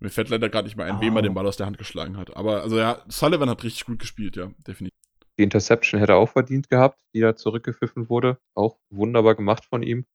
[0.01, 1.21] Mir fällt leider gerade nicht mehr ein, wem er Ah.
[1.21, 2.35] den Ball aus der Hand geschlagen hat.
[2.35, 4.97] Aber also ja, Sullivan hat richtig gut gespielt, ja, definitiv.
[5.37, 8.37] Die Interception hätte er auch verdient gehabt, die da zurückgepfiffen wurde.
[8.55, 10.05] Auch wunderbar gemacht von ihm.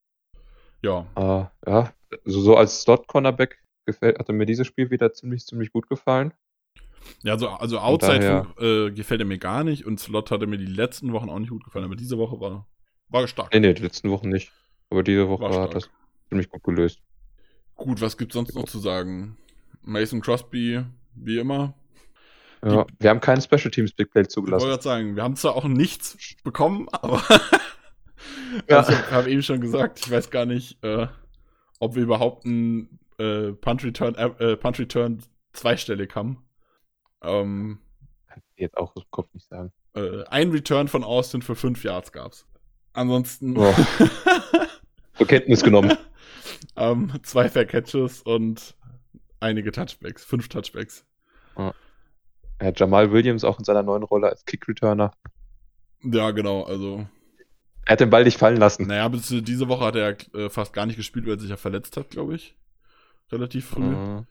[0.83, 1.93] Ja, Äh, ja,
[2.25, 6.35] so, so als Slot-Cornerback gefällt, hatte mir dieses Spiel wieder ziemlich, ziemlich gut gefallen.
[7.23, 8.19] Ja, also, also Outside
[8.59, 11.39] daher- äh, gefällt er mir gar nicht und Slot hatte mir die letzten Wochen auch
[11.39, 12.67] nicht gut gefallen, aber diese Woche war,
[13.09, 13.53] war stark.
[13.55, 14.51] Nee, nee, die letzten Wochen nicht.
[14.91, 15.71] Aber diese Woche War hat stark.
[15.73, 15.91] das
[16.29, 17.01] ziemlich gut gelöst.
[17.77, 19.37] Gut, was gibt's sonst noch zu sagen?
[19.87, 21.75] Mason Crosby, wie immer.
[22.65, 24.67] Ja, wir haben keinen Special Teams Big Play Ich wollte zugelassen.
[24.69, 27.23] gerade sagen, wir haben zwar auch nichts bekommen, aber
[28.69, 28.79] Ja.
[28.79, 31.07] also, ich habe eben schon gesagt, ich weiß gar nicht, äh,
[31.79, 35.23] ob wir überhaupt einen äh, Punt Return, äh, Punt Return
[35.53, 36.43] zweistellig haben.
[37.23, 37.79] Ähm,
[38.27, 39.73] Kann ich jetzt auch aus dem Kopf nicht sagen.
[39.95, 42.47] äh, ein Return von Austin für fünf Yards gab's.
[42.95, 43.75] Ansonsten Oh.
[45.15, 45.93] Zur Kenntnis genommen.
[46.77, 48.75] ähm, zwei Fair Catches und
[49.41, 51.05] einige Touchbacks, fünf Touchbacks.
[52.61, 55.13] Ja, Jamal Williams auch in seiner neuen Rolle als Kick-Returner.
[56.03, 57.07] Ja, genau, also
[57.85, 58.87] Er hat den Ball nicht fallen lassen.
[58.87, 61.57] Naja, bis diese Woche hat er äh, fast gar nicht gespielt, weil er sich ja
[61.57, 62.57] verletzt hat, glaube ich.
[63.31, 63.83] Relativ früh.
[63.83, 64.27] Mhm.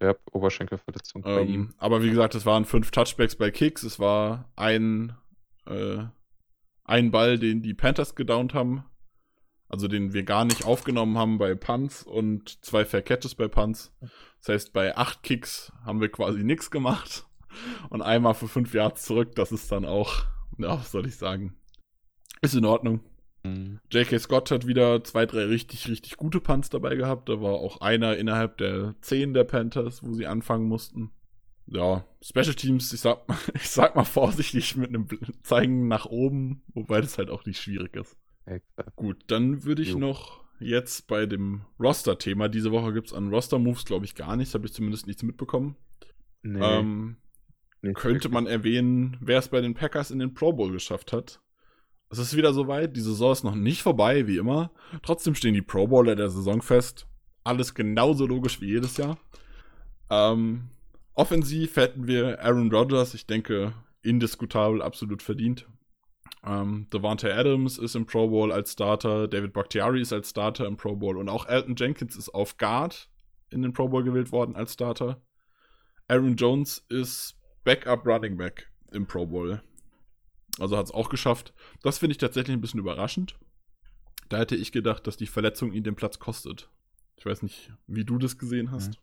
[0.00, 1.22] Ja, Oberschenkelverletzung.
[1.24, 3.84] Ähm, aber wie gesagt, es waren fünf Touchbacks bei Kicks.
[3.84, 5.14] Es war ein,
[5.66, 5.98] äh,
[6.84, 8.84] ein Ball, den die Panthers gedownt haben.
[9.72, 13.92] Also den wir gar nicht aufgenommen haben bei Punts und zwei Fair Catches bei Punts.
[14.40, 17.24] Das heißt, bei acht Kicks haben wir quasi nichts gemacht.
[17.88, 20.26] Und einmal für fünf Yards zurück, das ist dann auch,
[20.58, 21.54] ja, was soll ich sagen?
[22.42, 23.00] Ist in Ordnung.
[23.44, 23.80] Mhm.
[23.90, 24.18] J.K.
[24.18, 27.30] Scott hat wieder zwei, drei richtig, richtig gute Punts dabei gehabt.
[27.30, 31.12] Da war auch einer innerhalb der zehn der Panthers, wo sie anfangen mussten.
[31.66, 35.08] Ja, Special Teams, ich sag, ich sag mal vorsichtig mit einem
[35.42, 38.18] Zeigen nach oben, wobei das halt auch nicht schwierig ist.
[38.46, 38.96] Exakt.
[38.96, 39.98] Gut, dann würde ich Jo.
[39.98, 42.48] noch jetzt bei dem Roster-Thema.
[42.48, 44.54] Diese Woche gibt es an Roster-Moves, glaube ich, gar nichts.
[44.54, 45.76] Habe ich zumindest nichts mitbekommen.
[46.42, 47.16] Nee, ähm,
[47.82, 48.32] nicht könnte wirklich.
[48.32, 51.40] man erwähnen, wer es bei den Packers in den Pro Bowl geschafft hat.
[52.10, 54.70] Es ist wieder soweit, die Saison ist noch nicht vorbei, wie immer.
[55.02, 57.06] Trotzdem stehen die Pro Bowler der Saison fest.
[57.42, 59.18] Alles genauso logisch wie jedes Jahr.
[60.10, 60.68] Ähm,
[61.14, 63.72] offensiv hätten wir Aaron Rodgers, ich denke,
[64.02, 65.66] indiskutabel, absolut verdient.
[66.44, 70.76] Ähm, Devontae Adams ist im Pro Bowl als Starter, David Bakhtiari ist als Starter im
[70.76, 73.08] Pro Bowl und auch Elton Jenkins ist auf Guard
[73.50, 75.22] in den Pro Bowl gewählt worden als Starter.
[76.08, 79.62] Aaron Jones ist Backup Running Back im Pro Bowl.
[80.58, 81.54] Also hat es auch geschafft.
[81.82, 83.38] Das finde ich tatsächlich ein bisschen überraschend.
[84.28, 86.70] Da hätte ich gedacht, dass die Verletzung ihn den Platz kostet.
[87.16, 88.98] Ich weiß nicht, wie du das gesehen hast.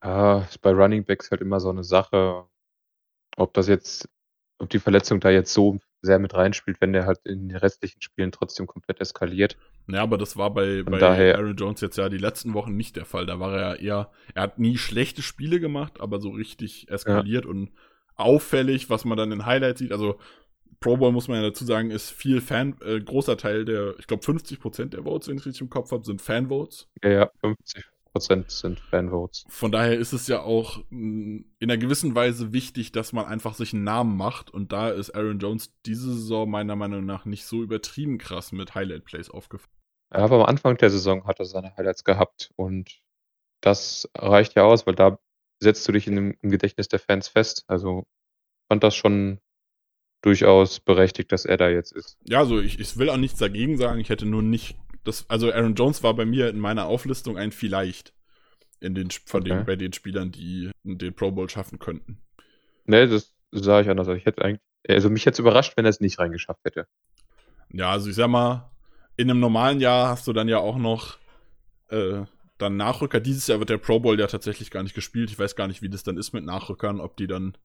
[0.00, 2.46] Ah, ist bei Running Backs halt immer so eine Sache,
[3.36, 4.08] ob das jetzt,
[4.58, 8.00] ob die Verletzung da jetzt so sehr mit reinspielt, wenn der halt in den restlichen
[8.02, 9.56] Spielen trotzdem komplett eskaliert.
[9.88, 12.76] Ja, aber das war bei, Von bei daher- Aaron Jones jetzt ja die letzten Wochen
[12.76, 13.26] nicht der Fall.
[13.26, 17.46] Da war er ja eher, er hat nie schlechte Spiele gemacht, aber so richtig eskaliert
[17.46, 17.70] und
[18.16, 19.92] auffällig, was man dann in Highlights sieht.
[19.92, 20.18] Also
[20.80, 24.06] Pro Bowl muss man ja dazu sagen, ist viel Fan, äh, großer Teil der, ich
[24.06, 26.88] glaube 50% der Votes, wenn ich richtig im Kopf habe, sind Fanvotes.
[27.02, 27.84] Ja, ja, 50%
[28.20, 29.44] sind Fanvotes.
[29.48, 33.54] Von daher ist es ja auch mh, in einer gewissen Weise wichtig, dass man einfach
[33.54, 34.50] sich einen Namen macht.
[34.50, 38.74] Und da ist Aaron Jones diese Saison meiner Meinung nach nicht so übertrieben krass mit
[38.74, 39.72] Highlight-Plays aufgefallen.
[40.12, 43.00] Ja, aber am Anfang der Saison hat er seine Highlights gehabt und
[43.60, 45.18] das reicht ja aus, weil da
[45.60, 47.64] setzt du dich in dem, im Gedächtnis der Fans fest.
[47.66, 48.04] Also
[48.68, 49.40] fand das schon
[50.22, 52.18] durchaus berechtigt, dass er da jetzt ist.
[52.24, 54.00] Ja, also ich, ich will auch nichts dagegen sagen.
[54.00, 54.76] Ich hätte nur nicht.
[55.08, 58.12] Das, also Aaron Jones war bei mir in meiner Auflistung ein vielleicht
[58.80, 59.64] in den, von den, Okay.
[59.64, 62.20] bei den Spielern, die den Pro Bowl schaffen könnten.
[62.84, 64.06] Ne, das sah ich anders.
[64.08, 66.86] Also Ich hätte eigentlich, also mich hätte es überrascht, wenn er es nicht reingeschafft hätte.
[67.72, 68.70] Ja, also ich sag mal,
[69.16, 71.16] in einem normalen Jahr hast du dann ja auch noch
[71.88, 72.24] äh,
[72.58, 73.20] dann Nachrücker.
[73.20, 75.30] Dieses Jahr wird der Pro Bowl ja tatsächlich gar nicht gespielt.
[75.30, 77.56] Ich weiß gar nicht, wie das dann ist mit Nachrückern, ob die dann,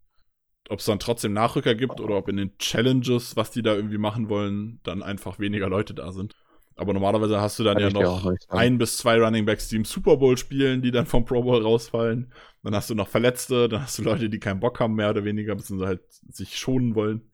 [0.70, 3.98] ob es dann trotzdem Nachrücker gibt oder ob in den Challenges, was die da irgendwie
[3.98, 6.34] machen wollen, dann einfach weniger Leute da sind.
[6.76, 9.76] Aber normalerweise hast du dann Kann ja noch nicht ein bis zwei Running Backs, die
[9.76, 12.34] im Super Bowl spielen, die dann vom Pro Bowl rausfallen.
[12.64, 15.24] Dann hast du noch Verletzte, dann hast du Leute, die keinen Bock haben, mehr oder
[15.24, 17.30] weniger, beziehungsweise halt sich schonen wollen.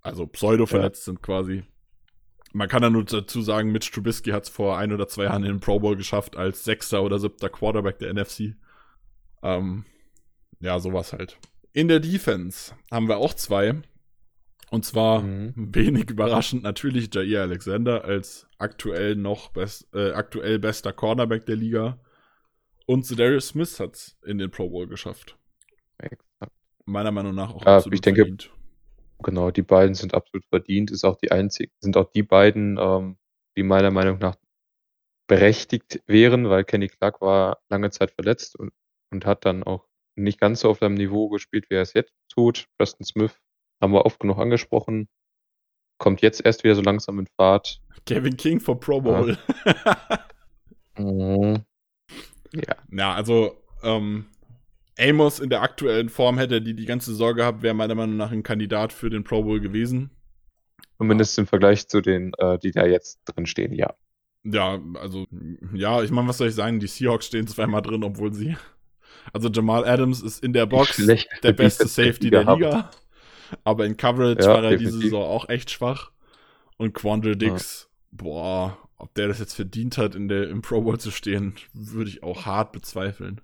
[0.00, 1.64] Also pseudo-verletzt sind quasi.
[2.52, 5.44] Man kann ja nur dazu sagen, Mitch Trubisky hat es vor ein oder zwei Jahren
[5.44, 8.56] in den Pro Bowl geschafft als sechster oder siebter Quarterback der NFC.
[9.42, 9.84] Ähm,
[10.60, 11.38] ja, sowas halt.
[11.72, 13.82] In der Defense haben wir auch zwei.
[14.70, 15.74] Und zwar Mhm.
[15.74, 21.98] wenig überraschend natürlich Jair Alexander als aktuell noch best, äh, aktuell bester Cornerback der Liga.
[22.86, 25.36] Und Darius Smith hat es in den Pro Bowl geschafft.
[25.98, 26.22] Exakt.
[26.84, 28.50] Meiner Meinung nach auch Ja, ich denke- verdient.
[29.22, 33.16] Genau, die beiden sind absolut verdient, ist auch die einzig, sind auch die beiden, ähm,
[33.56, 34.36] die meiner Meinung nach
[35.26, 38.72] berechtigt wären, weil Kenny Clark war lange Zeit verletzt und,
[39.10, 42.12] und hat dann auch nicht ganz so auf seinem Niveau gespielt, wie er es jetzt
[42.28, 42.66] tut.
[42.78, 43.34] Preston Smith
[43.80, 45.08] haben wir oft genug angesprochen,
[45.98, 47.80] kommt jetzt erst wieder so langsam in Fahrt.
[48.06, 49.36] Kevin King vor Pro Bowl.
[50.98, 51.62] Mhm.
[52.54, 54.26] Ja, Ja, also ähm,
[54.98, 58.30] Amos in der aktuellen Form hätte die die ganze Saison gehabt, wäre meiner Meinung nach
[58.32, 60.10] ein Kandidat für den Pro Bowl gewesen.
[60.98, 63.94] zumindest im Vergleich zu den, äh, die da jetzt drin stehen, ja.
[64.44, 65.26] Ja, also,
[65.74, 66.80] ja, ich meine, was soll ich sagen?
[66.80, 68.56] Die Seahawks stehen zweimal drin, obwohl sie.
[69.32, 70.96] Also Jamal Adams ist in der Box
[71.42, 72.90] der beste Safety der Liga Liga.
[73.64, 74.98] Aber in Coverage Ja, war er diese.
[74.98, 76.12] Saison auch echt schwach.
[76.76, 80.98] Und Quandre Dix, boah, ob der das jetzt verdient hat, in der, im Pro Bowl
[80.98, 83.40] zu stehen, würde ich auch hart bezweifeln.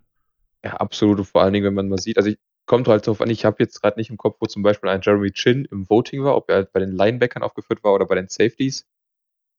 [0.64, 1.26] Ja, absolut.
[1.26, 3.56] Vor allen Dingen, wenn man mal sieht, also ich, kommt halt darauf an, ich habe
[3.60, 6.48] jetzt gerade nicht im Kopf, wo zum Beispiel ein Jeremy Chin im Voting war, ob
[6.48, 8.86] er halt bei den Linebackern aufgeführt war oder bei den Safeties.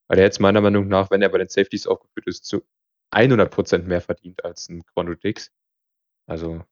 [0.07, 2.63] Weil er jetzt meiner Meinung nach, wenn er bei den Safeties aufgeführt ist, zu
[3.11, 5.51] 100% mehr verdient als ein Quandre Dix.
[6.25, 6.63] Also,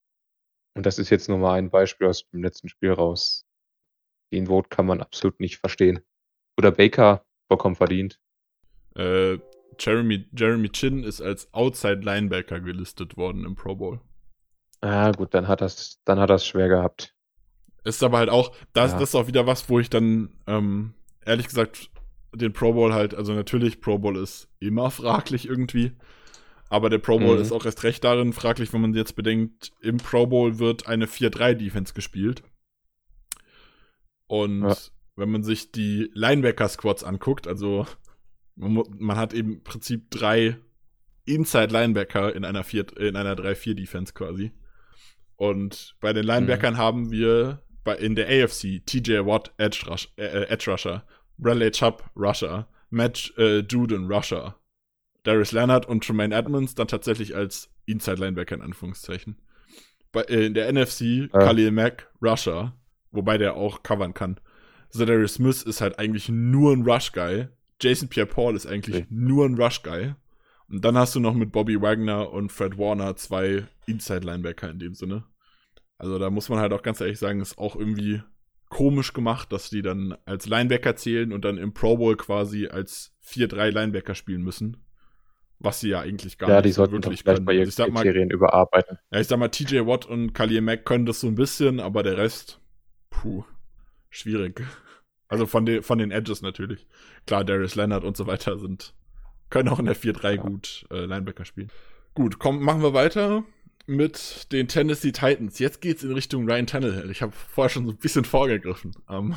[0.74, 3.45] und das ist jetzt nur mal ein Beispiel aus dem letzten Spiel raus.
[4.32, 5.99] Den Vote kann man absolut nicht verstehen.
[6.57, 8.19] Oder Baker, vollkommen verdient.
[8.95, 9.38] Äh,
[9.79, 13.99] Jeremy, Jeremy Chin ist als Outside Linebacker gelistet worden im Pro Bowl.
[14.82, 17.13] Ah, gut, dann hat das, dann hat das schwer gehabt.
[17.84, 18.99] Ist aber halt auch, das, Ja.
[18.99, 20.93] das ist auch wieder was, wo ich dann, ähm,
[21.25, 21.89] ehrlich gesagt,
[22.34, 25.93] den Pro Bowl halt, also natürlich, Pro Bowl ist immer fraglich irgendwie.
[26.69, 27.41] Aber der Pro Bowl Mhm.
[27.41, 31.05] ist auch erst recht darin fraglich, wenn man jetzt bedenkt, im Pro Bowl wird eine
[31.07, 32.43] 4-3-Defense gespielt.
[34.32, 34.77] Und Ja.
[35.17, 37.86] wenn man sich die Linebacker-Squads anguckt, also
[38.55, 40.57] man, man hat eben im Prinzip drei
[41.25, 42.63] Inside-Linebacker in einer,
[42.97, 44.53] in einer 3-4-Defense quasi.
[45.36, 50.23] Und bei den Linebackern haben wir bei, in der AFC TJ Watt, Edge, Rush, äh,
[50.27, 51.05] äh, Edge Rusher,
[51.38, 54.55] Bradley Chubb, Rusher, Matt äh, Juden, Rusher.
[55.23, 59.41] Darius Leonard und Tremaine Edmonds dann tatsächlich als Inside-Linebacker in Anführungszeichen.
[60.13, 61.27] Bei, äh, in der NFC ja.
[61.27, 62.77] Khalil Mack, Rusher,
[63.12, 64.39] wobei der auch covern kann.
[64.89, 67.47] Zadarius Smith ist halt eigentlich nur ein Rush-Guy.
[67.80, 69.07] Jason Pierre-Paul ist eigentlich okay.
[69.09, 70.14] nur ein Rush-Guy.
[70.70, 74.93] Und dann hast du noch mit Bobby Wagner und Fred Warner zwei Inside-Linebacker in dem
[74.93, 75.26] Sinne.
[75.97, 78.22] Also da muss man halt auch ganz ehrlich sagen, ist auch irgendwie
[78.70, 83.14] komisch gemacht, dass die dann als Linebacker zählen und dann im Pro Bowl quasi als
[83.28, 84.78] 4-3 Linebacker spielen müssen.
[85.59, 87.45] Was sie ja eigentlich gar ja, nicht die so wirklich können.
[87.45, 88.97] Bei also ihren Kriterien mal, überarbeiten.
[89.12, 92.01] Ja, ich sag mal, TJ Watt und Khalil Mack können das so ein bisschen, aber
[92.01, 92.61] der Rest,
[93.22, 93.43] puh,
[94.09, 94.63] schwierig.
[95.28, 96.88] Also von, den von den Edges natürlich.
[97.28, 98.93] Klar, Darius Leonard und so weiter sind,
[99.49, 100.41] können auch in der 4-3 ja.
[100.41, 101.72] gut äh, Linebacker spielen.
[102.15, 103.43] Gut, komm, machen wir weiter
[103.86, 105.59] mit den Tennessee Titans.
[105.59, 107.11] Jetzt geht's in Richtung Ryan Tannehill.
[107.11, 108.93] Ich habe vorher schon so ein bisschen vorgegriffen.
[109.07, 109.36] Ähm,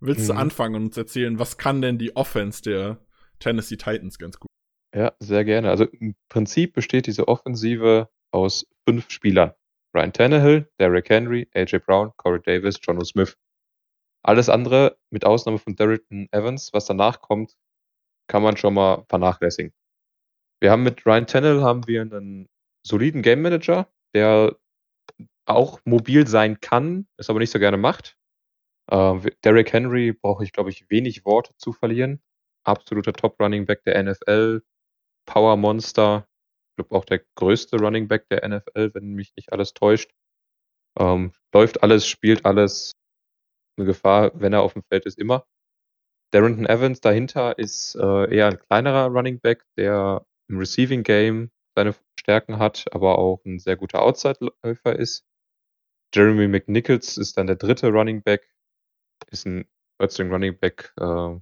[0.00, 0.34] willst mhm.
[0.34, 2.98] du anfangen und uns erzählen, was kann denn die Offense der
[3.38, 4.48] Tennessee Titans ganz gut?
[4.94, 5.70] Ja, sehr gerne.
[5.70, 9.52] Also im Prinzip besteht diese Offensive aus fünf Spielern.
[9.94, 13.36] Ryan Tannehill, Derrick Henry, AJ Brown, Corey Davis, John Smith.
[14.22, 17.56] Alles andere, mit Ausnahme von Derrickton Evans, was danach kommt,
[18.26, 19.72] kann man schon mal vernachlässigen.
[20.60, 22.48] Wir haben mit Ryan Tannehill haben wir einen
[22.86, 24.56] soliden Game Manager, der
[25.46, 28.16] auch mobil sein kann, es aber nicht so gerne macht.
[28.90, 32.22] Äh, Derrick Henry brauche ich, glaube ich, wenig Worte zu verlieren.
[32.64, 34.62] Absoluter Top Running Back der NFL,
[35.26, 36.33] Power Monster, ich
[36.76, 40.10] glaube auch der größte Running Back der NFL, wenn mich nicht alles täuscht.
[40.98, 42.92] Ähm, läuft alles, spielt alles.
[43.76, 45.46] Eine Gefahr, wenn er auf dem Feld ist, immer.
[46.32, 51.94] Darrington Evans dahinter ist äh, eher ein kleinerer Running Back, der im Receiving Game seine
[52.18, 55.24] Stärken hat, aber auch ein sehr guter Outside-Läufer ist.
[56.14, 58.48] Jeremy McNichols ist dann der dritte Running Back,
[59.30, 59.68] ist ein
[59.98, 61.36] Wrestling Running Back, äh,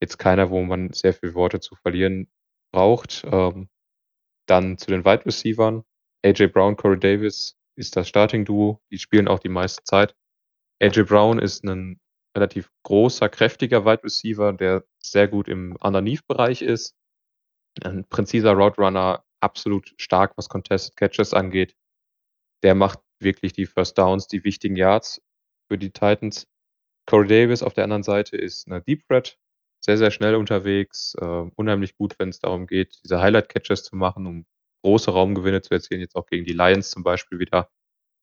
[0.00, 2.30] jetzt keiner, wo man sehr viele Worte zu verlieren
[2.72, 3.24] braucht.
[3.24, 3.68] Ähm,
[4.48, 5.84] dann zu den Wide Receivern.
[6.24, 8.80] AJ Brown, Corey Davis ist das Starting-Duo.
[8.90, 10.16] Die spielen auch die meiste Zeit.
[10.80, 12.00] AJ Brown ist ein
[12.36, 16.94] relativ großer, kräftiger Wide Receiver, der sehr gut im Underneath-Bereich ist.
[17.82, 21.76] Ein präziser Route Runner, absolut stark, was Contested Catches angeht.
[22.62, 25.20] Der macht wirklich die First Downs, die wichtigen Yards
[25.68, 26.46] für die Titans.
[27.06, 29.38] Corey Davis auf der anderen Seite ist eine Deep Threat,
[29.88, 34.26] sehr, sehr schnell unterwegs, äh, unheimlich gut, wenn es darum geht, diese Highlight-Catches zu machen,
[34.26, 34.46] um
[34.84, 36.02] große Raumgewinne zu erzielen.
[36.02, 37.70] Jetzt auch gegen die Lions zum Beispiel wieder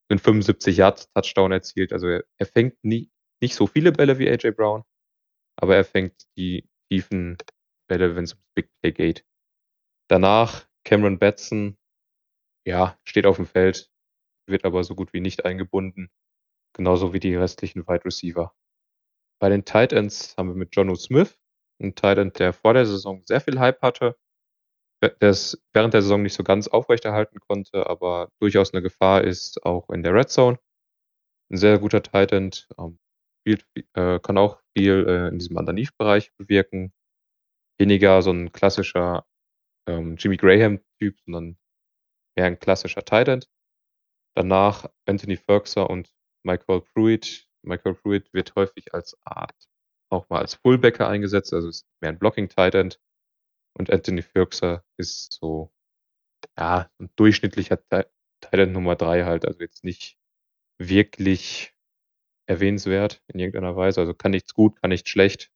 [0.07, 1.91] einen 75 Yards Touchdown erzielt.
[1.91, 3.09] Also er, er fängt nie,
[3.41, 4.83] nicht so viele Bälle wie AJ Brown,
[5.55, 7.39] aber er fängt die tiefen
[7.89, 9.25] Bälle, wenn es ums Big Play geht.
[10.07, 11.79] Danach Cameron Batson,
[12.63, 13.89] ja, steht auf dem Feld,
[14.47, 16.11] wird aber so gut wie nicht eingebunden.
[16.73, 18.53] Genauso wie die restlichen Wide Receiver.
[19.41, 21.39] Bei den Tight Ends haben wir mit Jono Smith,
[21.79, 24.15] ein End, der vor der Saison sehr viel Hype hatte,
[25.03, 29.63] der es während der Saison nicht so ganz aufrechterhalten konnte, aber durchaus eine Gefahr ist,
[29.65, 30.59] auch in der Red Zone.
[31.51, 32.99] Ein sehr guter Tight End, ähm,
[33.41, 36.93] spielt, äh, kann auch viel äh, in diesem Underneath-Bereich bewirken.
[37.77, 39.25] Weniger so ein klassischer
[39.87, 41.57] ähm, Jimmy Graham-Typ, sondern
[42.35, 43.49] eher ein klassischer Tight End.
[44.35, 46.13] Danach Anthony Ferguson und
[46.43, 47.47] Michael Pruitt.
[47.63, 49.55] Michael Pruitt wird häufig als Art
[50.15, 52.99] auch mal als Fullbacker eingesetzt, also ist mehr ein Blocking Tight End.
[53.77, 55.71] Und Anthony Ferguson ist so,
[56.57, 60.17] ja, ein durchschnittlicher Tight Nummer drei halt, also jetzt nicht
[60.79, 61.73] wirklich
[62.47, 64.01] erwähnenswert in irgendeiner Weise.
[64.01, 65.51] Also kann nichts gut, kann nichts schlecht.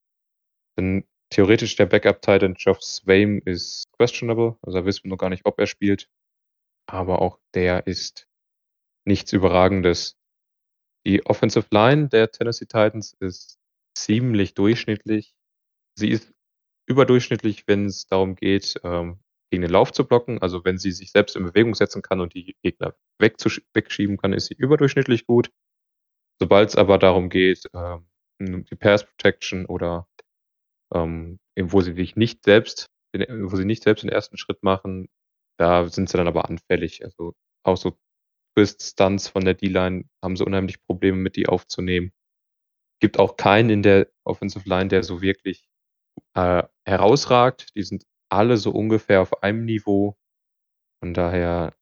[0.76, 5.46] Dann Theoretisch der Backup-Titan Geoff Swaim ist questionable, also da wissen wir noch gar nicht,
[5.46, 6.10] ob er spielt.
[6.88, 8.28] Aber auch der ist
[9.06, 10.18] nichts Überragendes.
[11.06, 13.59] Die Offensive Line der Tennessee Titans ist
[14.04, 15.34] ziemlich durchschnittlich.
[15.96, 16.34] Sie ist
[16.88, 19.20] überdurchschnittlich, wenn es darum geht, ähm,
[19.52, 20.42] gegen den Lauf zu blocken.
[20.42, 24.48] Also wenn sie sich selbst in Bewegung setzen kann und die Gegner wegschieben kann, ist
[24.48, 25.52] sie überdurchschnittlich gut.
[26.40, 28.06] Sobald es aber darum geht, ähm,
[28.40, 30.08] die Pass Protection oder
[30.94, 35.10] ähm, wo sie sich nicht selbst, wo sie nicht selbst den ersten Schritt machen,
[35.58, 37.04] da sind sie dann aber anfällig.
[37.04, 37.34] Also
[37.64, 37.98] auch so
[38.56, 42.14] Twist-Stunts von der D-Line haben sie unheimlich Probleme mit, die aufzunehmen.
[43.00, 45.70] Gibt auch keinen in der Offensive Line, der so wirklich
[46.34, 47.76] äh, herausragt.
[47.76, 50.18] Die sind alle so ungefähr auf einem Niveau.
[51.02, 51.74] Von daher,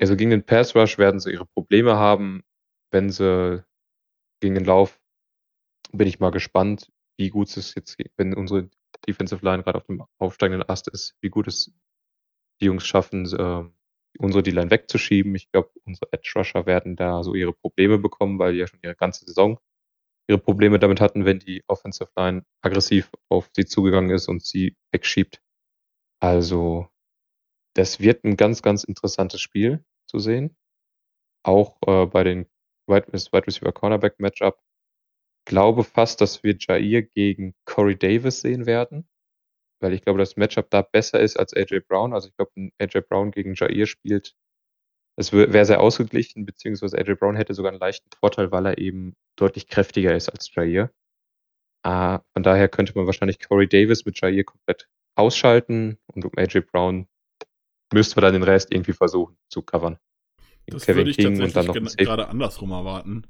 [0.00, 2.42] also gegen den Pass Rush werden sie ihre Probleme haben.
[2.90, 3.64] Wenn sie
[4.40, 4.98] gegen den Lauf
[5.92, 8.70] bin ich mal gespannt, wie gut es jetzt, wenn unsere
[9.06, 11.72] Defensive Line gerade auf dem aufsteigenden Ast ist, wie gut es
[12.60, 13.64] die Jungs schaffen, äh,
[14.18, 15.34] unsere D-Line wegzuschieben.
[15.34, 18.80] Ich glaube, unsere Edge Rusher werden da so ihre Probleme bekommen, weil die ja schon
[18.82, 19.58] ihre ganze Saison
[20.28, 24.76] ihre Probleme damit hatten, wenn die Offensive Line aggressiv auf sie zugegangen ist und sie
[24.92, 25.40] wegschiebt.
[26.20, 26.88] Also,
[27.74, 30.56] das wird ein ganz, ganz interessantes Spiel zu sehen.
[31.44, 32.46] Auch äh, bei den
[32.86, 34.60] Wide, Wide Receiver Cornerback Matchup.
[35.44, 39.08] Glaube fast, dass wir Jair gegen Corey Davis sehen werden,
[39.80, 42.12] weil ich glaube, das Matchup da besser ist als AJ Brown.
[42.14, 44.36] Also ich glaube, AJ Brown gegen Jair spielt,
[45.16, 49.14] es wäre sehr ausgeglichen, beziehungsweise AJ Brown hätte sogar einen leichten Vorteil, weil er eben
[49.36, 50.90] deutlich kräftiger ist als Jair.
[51.84, 56.60] Äh, von daher könnte man wahrscheinlich Corey Davis mit Jair komplett ausschalten und um AJ
[56.60, 57.06] Brown
[57.92, 59.98] müsste man dann den Rest irgendwie versuchen zu covern.
[60.66, 63.24] Das Kevin würde ich King tatsächlich gerade andersrum erwarten,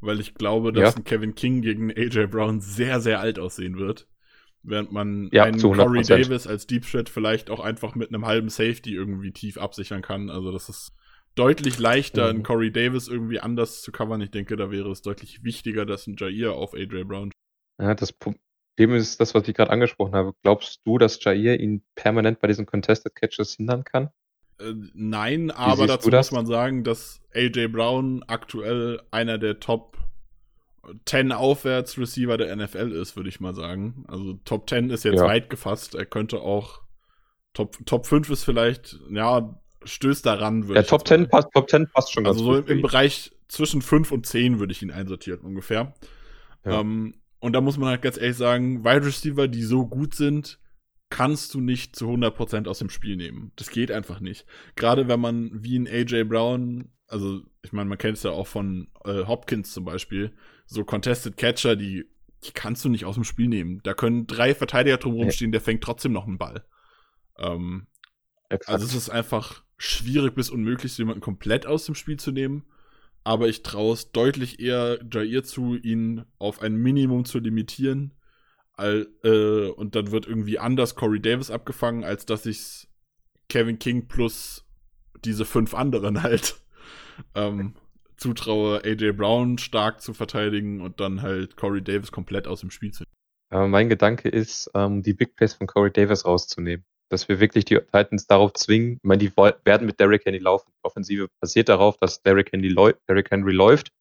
[0.00, 0.96] weil ich glaube, dass ja.
[0.96, 4.06] ein Kevin King gegen AJ Brown sehr, sehr alt aussehen wird.
[4.62, 8.48] Während man ja, einen Corey Davis als Deep Threat vielleicht auch einfach mit einem halben
[8.48, 10.30] Safety irgendwie tief absichern kann.
[10.30, 10.92] Also das ist
[11.34, 12.30] deutlich leichter, mhm.
[12.30, 14.20] einen Corey Davis irgendwie anders zu covern.
[14.20, 17.32] Ich denke, da wäre es deutlich wichtiger, dass ein Jair auf AJ Brown.
[17.80, 18.38] Ja, das Problem
[18.94, 20.34] ist das, was ich gerade angesprochen habe.
[20.42, 24.10] Glaubst du, dass Jair ihn permanent bei diesen Contested Catches hindern kann?
[24.58, 29.96] Äh, nein, aber dazu muss man sagen, dass AJ Brown aktuell einer der Top
[31.04, 34.04] 10 aufwärts Receiver der NFL ist, würde ich mal sagen.
[34.08, 35.26] Also Top 10 ist jetzt ja.
[35.26, 35.94] weit gefasst.
[35.94, 36.82] Er könnte auch
[37.52, 40.68] Top, Top 5 ist vielleicht, ja, stößt daran.
[40.68, 43.32] Ja, Top 10 passt, Top 10 passt schon also ganz Also so im, im Bereich
[43.48, 45.94] zwischen 5 und 10 würde ich ihn einsortieren ungefähr.
[46.64, 46.80] Ja.
[46.80, 50.58] Ähm, und da muss man halt ganz ehrlich sagen, Wide Receiver, die so gut sind,
[51.10, 53.52] kannst du nicht zu 100% aus dem Spiel nehmen.
[53.56, 54.44] Das geht einfach nicht.
[54.76, 58.46] Gerade wenn man wie ein AJ Brown, also ich meine, man kennt es ja auch
[58.46, 60.32] von äh, Hopkins zum Beispiel,
[60.66, 62.04] so Contested Catcher, die,
[62.44, 63.80] die kannst du nicht aus dem Spiel nehmen.
[63.84, 66.64] Da können drei Verteidiger drumherum stehen, der fängt trotzdem noch einen Ball.
[67.38, 67.86] Ähm,
[68.66, 72.64] also es ist einfach schwierig bis unmöglich, jemanden komplett aus dem Spiel zu nehmen.
[73.24, 78.14] Aber ich traue es deutlich eher Jair zu, ihn auf ein Minimum zu limitieren
[78.78, 82.86] All, äh, und dann wird irgendwie anders Corey Davis abgefangen, als dass ich
[83.48, 84.64] Kevin King plus
[85.24, 86.60] diese fünf anderen halt
[87.34, 87.74] ähm,
[88.16, 92.92] zutraue, AJ Brown stark zu verteidigen und dann halt Corey Davis komplett aus dem Spiel
[92.92, 93.64] zu nehmen.
[93.64, 96.84] Äh, mein Gedanke ist, ähm, die Big Plays von Corey Davis rauszunehmen.
[97.10, 100.70] Dass wir wirklich die Titans darauf zwingen, ich meine, die werden mit Derrick Henry laufen.
[100.70, 102.74] Die Offensive basiert darauf, dass Derrick Henry,
[103.08, 103.92] Derrick Henry läuft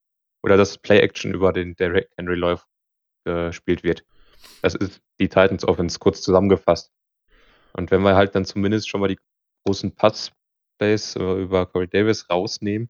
[0.43, 2.67] oder dass Play-Action über den Derrick Henry läuft
[3.23, 4.05] gespielt wird.
[4.61, 6.91] Das ist die Titans Offense kurz zusammengefasst.
[7.73, 9.19] Und wenn wir halt dann zumindest schon mal die
[9.65, 12.89] großen Pass-Plays über Corey Davis rausnehmen,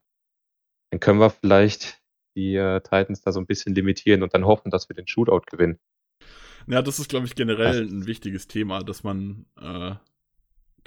[0.90, 2.00] dann können wir vielleicht
[2.36, 5.42] die äh, Titans da so ein bisschen limitieren und dann hoffen, dass wir den Shootout
[5.50, 5.78] gewinnen.
[6.66, 9.94] Ja, das ist, glaube ich, generell ein wichtiges Thema, dass man, äh,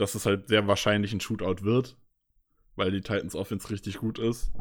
[0.02, 1.96] dass es halt sehr wahrscheinlich ein Shootout wird,
[2.76, 4.52] weil die Titans Offense richtig gut ist.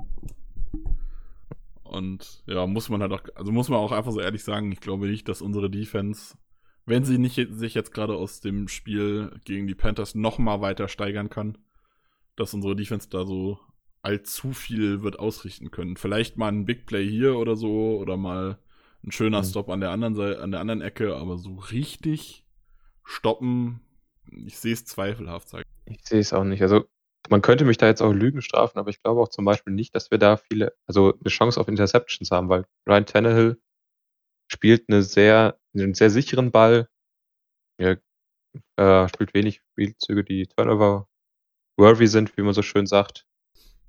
[1.83, 4.81] Und ja, muss man halt auch, also muss man auch einfach so ehrlich sagen, ich
[4.81, 6.37] glaube nicht, dass unsere Defense,
[6.85, 10.89] wenn sie nicht sich jetzt gerade aus dem Spiel gegen die Panthers noch mal weiter
[10.89, 11.57] steigern kann,
[12.37, 13.59] dass unsere Defense da so
[14.03, 15.97] allzu viel wird ausrichten können.
[15.97, 18.59] Vielleicht mal ein Big Play hier oder so oder mal
[19.03, 19.47] ein schöner mhm.
[19.47, 22.45] Stop an der anderen Seite, an der anderen Ecke, aber so richtig
[23.05, 23.81] stoppen,
[24.31, 25.49] ich sehe es zweifelhaft.
[25.49, 25.65] Sag.
[25.87, 26.63] Ich sehe es auch nicht.
[26.63, 26.87] Also
[27.29, 29.95] man könnte mich da jetzt auch Lügen strafen, aber ich glaube auch zum Beispiel nicht,
[29.95, 33.61] dass wir da viele, also eine Chance auf Interceptions haben, weil Ryan Tannehill
[34.49, 36.89] spielt eine sehr, einen sehr sicheren Ball.
[37.79, 38.01] Er
[38.77, 41.09] äh, spielt wenig Spielzüge, die Turnover
[41.77, 43.27] worthy sind, wie man so schön sagt.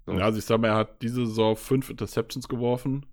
[0.06, 0.14] So.
[0.14, 3.06] Ja, also ich sag mal, er hat diese Saison fünf Interceptions geworfen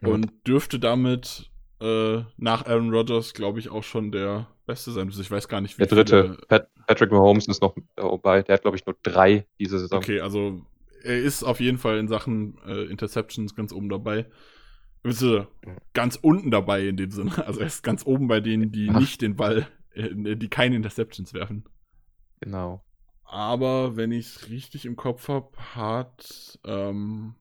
[0.00, 0.08] ja.
[0.08, 1.50] und dürfte damit
[1.80, 5.08] äh, nach Aaron Rodgers, glaube ich, auch schon der Beste sein.
[5.08, 8.42] Also ich weiß gar nicht, wie Der dritte, Pat Patrick Mahomes ist noch dabei.
[8.42, 9.98] Der hat, glaube ich, nur drei diese Saison.
[9.98, 10.64] Okay, also
[11.02, 14.26] er ist auf jeden Fall in Sachen äh, Interceptions ganz oben dabei.
[15.02, 15.48] Er
[15.92, 17.46] ganz unten dabei in dem Sinne.
[17.46, 18.98] Also er ist ganz oben bei denen, die Ach.
[18.98, 21.68] nicht den Ball, äh, die keine Interceptions werfen.
[22.40, 22.82] Genau.
[23.24, 27.34] Aber wenn ich es richtig im Kopf habe, hat ähm,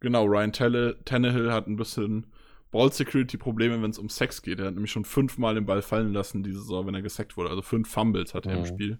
[0.00, 2.32] genau Ryan Tannehill hat ein bisschen
[2.70, 4.60] Ball Security Probleme, wenn es um Sex geht.
[4.60, 7.50] Er hat nämlich schon fünfmal den Ball fallen lassen diese Saison, wenn er gesackt wurde.
[7.50, 8.98] Also fünf Fumbles hat er im Spiel.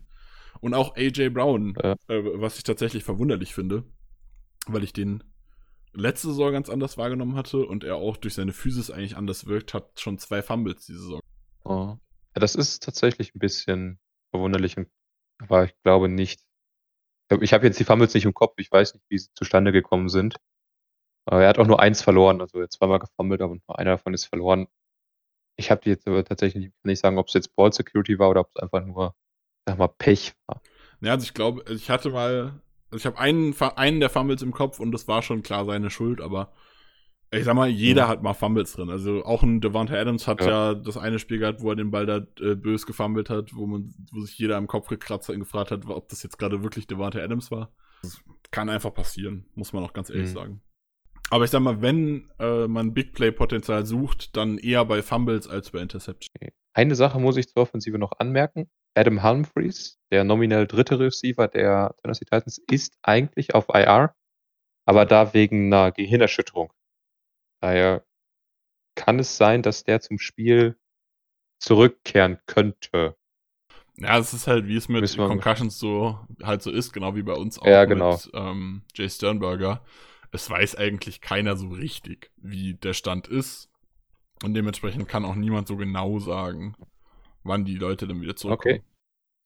[0.61, 1.93] Und auch AJ Brown, ja.
[2.09, 3.85] äh, was ich tatsächlich verwunderlich finde,
[4.67, 5.23] weil ich den
[5.93, 9.75] letzte Saison ganz anders wahrgenommen hatte und er auch durch seine Physis eigentlich anders wirkt,
[9.75, 11.21] hat schon zwei Fumbles diese Saison.
[11.65, 11.97] Oh.
[12.35, 13.99] Ja, das ist tatsächlich ein bisschen
[14.31, 14.77] verwunderlich,
[15.39, 16.41] aber ich glaube nicht.
[17.41, 20.09] Ich habe jetzt die Fumbles nicht im Kopf, ich weiß nicht, wie sie zustande gekommen
[20.09, 20.37] sind.
[21.27, 24.27] Aber er hat auch nur eins verloren, also zweimal gefummelt, aber nur einer davon ist
[24.27, 24.67] verloren.
[25.57, 28.51] Ich habe jetzt aber tatsächlich nicht sagen, ob es jetzt Ball Security war oder ob
[28.55, 29.15] es einfach nur,
[29.67, 30.63] sag mal, Pech war.
[31.01, 32.61] Ja, also ich glaube, ich hatte mal,
[32.91, 35.91] also ich habe einen, einen der Fumbles im Kopf und das war schon klar seine
[35.91, 36.53] Schuld, aber
[37.33, 38.09] Ich sag mal, jeder ja.
[38.09, 38.91] hat mal Fumbles drin.
[38.91, 40.73] Also auch ein Devonta Adams hat ja.
[40.73, 40.75] ja.
[40.75, 43.95] das eine Spiel gehabt, wo er den Ball da äh, bös gefummelt hat, wo man,
[44.11, 46.89] wo sich jeder im Kopf gekratzt hat und gefragt hat, ob das jetzt gerade wirklich
[46.89, 47.73] Devonta Adams war.
[48.03, 50.35] Das kann einfach passieren, muss man auch ganz ehrlich mhm.
[50.35, 50.63] sagen.
[51.31, 55.71] Aber ich sag mal, wenn äh, man Big Play-Potenzial sucht, dann eher bei Fumbles als
[55.71, 56.29] bei Interception.
[56.75, 58.69] Eine Sache muss ich zur Offensive noch anmerken.
[58.95, 64.15] Adam Humphreys, der nominell dritte Receiver der Tennessee Titans, ist eigentlich auf IR,
[64.85, 66.73] aber da wegen einer Gehirnerschütterung.
[67.63, 68.05] Daher
[68.97, 70.77] kann es sein, dass der zum Spiel
[71.61, 73.17] zurückkehren könnte.
[73.97, 77.35] Ja, es ist halt, wie es mit Concussions so halt so ist, genau wie bei
[77.35, 78.13] uns auch ja, genau.
[78.15, 79.85] mit ähm, Jay Sternberger
[80.33, 83.69] es weiß eigentlich keiner so richtig, wie der Stand ist.
[84.43, 86.75] Und dementsprechend kann auch niemand so genau sagen,
[87.43, 88.77] wann die Leute dann wieder zurückkommen.
[88.77, 88.85] Okay.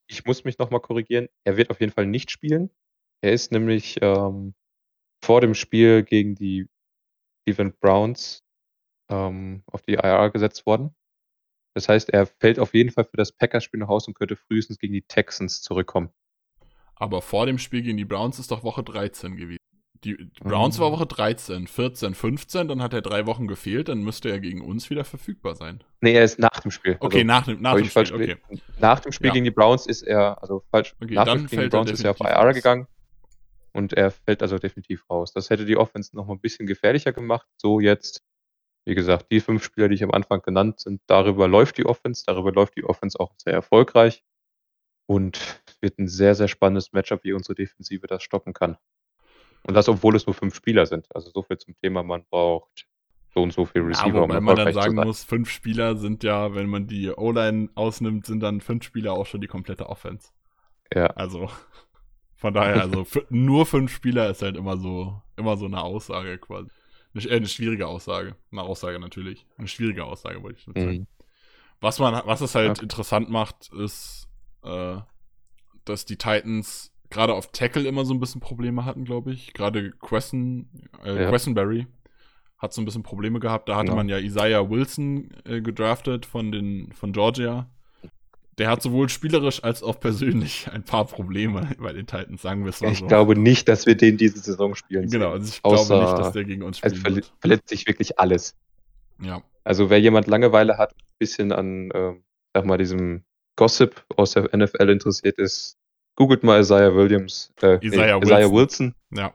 [0.07, 1.29] Ich muss mich nochmal korrigieren.
[1.45, 2.71] Er wird auf jeden Fall nicht spielen.
[3.23, 4.55] Er ist nämlich ähm,
[5.25, 6.69] vor dem Spiel gegen die
[7.45, 8.43] Cleveland Browns
[9.09, 10.95] ähm, auf die IR gesetzt worden.
[11.75, 14.79] Das heißt, er fällt auf jeden Fall für das Packers-Spiel nach Hause und könnte frühestens
[14.79, 16.11] gegen die Texans zurückkommen.
[16.95, 19.64] Aber vor dem Spiel gegen die Browns ist doch Woche 13 gewesen.
[20.05, 20.93] Die Browns war.
[20.93, 24.91] Woche 13, 14, 15, dann hat er drei Wochen gefehlt, dann müsste er gegen uns
[24.91, 25.83] wieder verfügbar sein.
[26.03, 26.97] Nee, er ist nach dem Spiel.
[27.01, 28.13] Okay, also, nach dem, nach dem Spiel.
[28.13, 28.37] Okay.
[28.79, 29.33] Nach dem Spiel ja.
[29.33, 32.05] gegen die Browns ist er, also falsch, okay, nach dem Spiel gegen die Browns ist
[32.05, 32.87] er auf IR gegangen
[33.73, 35.33] und er fällt also definitiv raus.
[35.33, 37.47] Das hätte die Offense noch mal ein bisschen gefährlicher gemacht.
[37.57, 38.23] So jetzt,
[38.85, 42.25] wie gesagt, die fünf Spieler, die ich am Anfang genannt sind, darüber läuft die Offense,
[42.27, 44.23] darüber läuft die Offense auch sehr erfolgreich
[45.07, 45.37] und
[45.67, 48.79] es wird ein sehr, sehr spannendes Matchup, wie unsere Defensive das stoppen kann.
[49.67, 51.07] Und das, obwohl es nur fünf Spieler sind.
[51.15, 52.87] Also so viel zum Thema, man braucht
[53.35, 54.09] so und so viel Receiver.
[54.09, 57.71] Ja, wobei um man dann sagen muss, fünf Spieler sind ja, wenn man die O-Line
[57.75, 60.29] ausnimmt, sind dann fünf Spieler auch schon die komplette Offense.
[60.95, 61.07] Ja.
[61.07, 61.51] Also
[62.37, 66.71] von daher, also nur fünf Spieler ist halt immer so, immer so eine Aussage quasi.
[67.15, 68.37] Eine, äh, eine schwierige Aussage.
[68.53, 69.47] Eine Aussage natürlich.
[69.57, 70.87] Eine schwierige Aussage, wollte ich sagen.
[70.87, 71.07] Mhm.
[71.81, 72.83] Was man, was es halt okay.
[72.83, 74.29] interessant macht, ist,
[74.63, 74.97] äh,
[75.85, 79.55] dass die Titans gerade auf Tackle immer so ein bisschen Probleme hatten, glaube ich.
[79.55, 80.69] Gerade Quesson,
[81.05, 81.31] äh, ja.
[81.31, 81.87] Quessenberry
[82.59, 83.69] hat so ein bisschen Probleme gehabt.
[83.69, 83.95] Da hatte ja.
[83.95, 87.71] man ja Isaiah Wilson äh, gedraftet von, den, von Georgia.
[88.59, 92.71] Der hat sowohl spielerisch als auch persönlich ein paar Probleme bei den Titans, sagen wir
[92.71, 93.05] es mal ich so.
[93.05, 95.09] Ich glaube nicht, dass wir den diese Saison spielen.
[95.09, 96.95] Genau, also ich Außer, glaube nicht, dass der gegen uns spielt.
[96.95, 98.57] Also verle verletzt sich wirklich alles.
[99.21, 99.43] Ja.
[99.63, 102.15] Also wer jemand Langeweile hat, ein bisschen an, äh,
[102.53, 103.23] sag mal, diesem
[103.57, 105.79] Gossip aus der NFL interessiert ist,
[106.17, 108.95] Googelt mal Isaiah Williams, äh, Isaiah, nee, Isaiah Wilson.
[109.11, 109.33] Ja.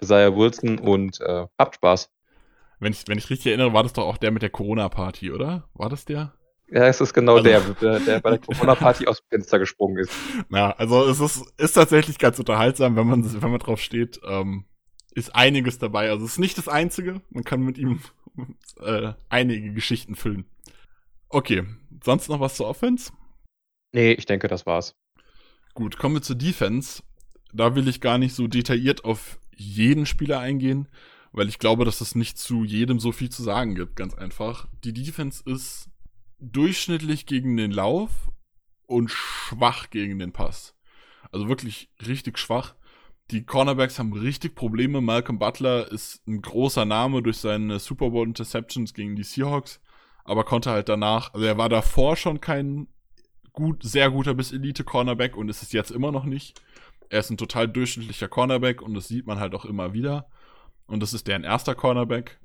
[0.00, 2.10] Isaiah Wilson und äh, habt Spaß.
[2.80, 5.68] Wenn ich, wenn ich richtig erinnere, war das doch auch der mit der Corona-Party, oder?
[5.74, 6.34] War das der?
[6.68, 9.98] Ja, es ist genau also, der, der, der bei der Corona-Party aus dem Fenster gesprungen
[9.98, 10.12] ist.
[10.50, 14.20] Ja, also es ist, ist tatsächlich ganz unterhaltsam, wenn man, wenn man drauf steht.
[14.26, 14.64] Ähm,
[15.14, 16.10] ist einiges dabei.
[16.10, 17.20] Also es ist nicht das Einzige.
[17.30, 18.00] Man kann mit ihm
[18.80, 20.46] äh, einige Geschichten füllen.
[21.28, 21.64] Okay,
[22.02, 23.12] sonst noch was zur Offense?
[23.92, 24.96] Nee, ich denke, das war's.
[25.74, 27.02] Gut, kommen wir zur Defense.
[27.52, 30.88] Da will ich gar nicht so detailliert auf jeden Spieler eingehen,
[31.32, 34.68] weil ich glaube, dass es nicht zu jedem so viel zu sagen gibt, ganz einfach.
[34.84, 35.88] Die Defense ist
[36.40, 38.10] durchschnittlich gegen den Lauf
[38.86, 40.74] und schwach gegen den Pass.
[41.30, 42.74] Also wirklich richtig schwach.
[43.30, 45.00] Die Cornerbacks haben richtig Probleme.
[45.00, 49.80] Malcolm Butler ist ein großer Name durch seine Super Bowl Interceptions gegen die Seahawks,
[50.24, 52.88] aber konnte halt danach, also er war davor schon kein
[53.52, 56.60] gut, sehr guter bis Elite-Cornerback und ist es jetzt immer noch nicht.
[57.08, 60.26] Er ist ein total durchschnittlicher Cornerback und das sieht man halt auch immer wieder.
[60.86, 62.40] Und das ist deren erster Cornerback.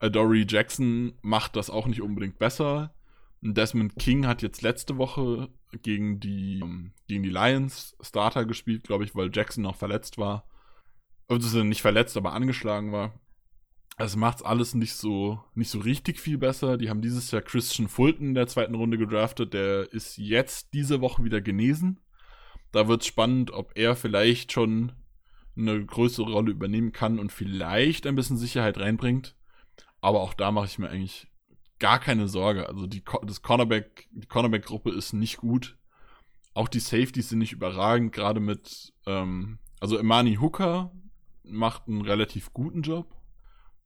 [0.00, 2.94] Dory Jackson macht das auch nicht unbedingt besser.
[3.42, 5.48] Desmond King hat jetzt letzte Woche
[5.82, 10.46] gegen die, ähm, gegen die Lions Starter gespielt, glaube ich, weil Jackson noch verletzt war.
[11.28, 13.14] Also nicht verletzt, aber angeschlagen war.
[14.02, 16.78] Es macht alles nicht so, nicht so richtig viel besser.
[16.78, 19.52] Die haben dieses Jahr Christian Fulton in der zweiten Runde gedraftet.
[19.52, 22.00] Der ist jetzt diese Woche wieder genesen.
[22.72, 24.92] Da wird es spannend, ob er vielleicht schon
[25.54, 29.36] eine größere Rolle übernehmen kann und vielleicht ein bisschen Sicherheit reinbringt.
[30.00, 31.28] Aber auch da mache ich mir eigentlich
[31.78, 32.68] gar keine Sorge.
[32.68, 35.76] Also die, das Cornerback, die Cornerback-Gruppe ist nicht gut.
[36.54, 40.90] Auch die Safeties sind nicht überragend, gerade mit, ähm, also Imani Hooker
[41.42, 43.19] macht einen relativ guten Job.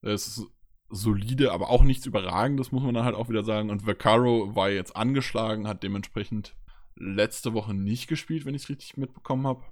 [0.05, 0.47] Es ist
[0.91, 3.71] solide, aber auch nichts Überragendes, muss man dann halt auch wieder sagen.
[3.71, 6.55] Und Vaccaro war jetzt angeschlagen, hat dementsprechend
[6.97, 9.65] letzte Woche nicht gespielt, wenn ich es richtig mitbekommen habe.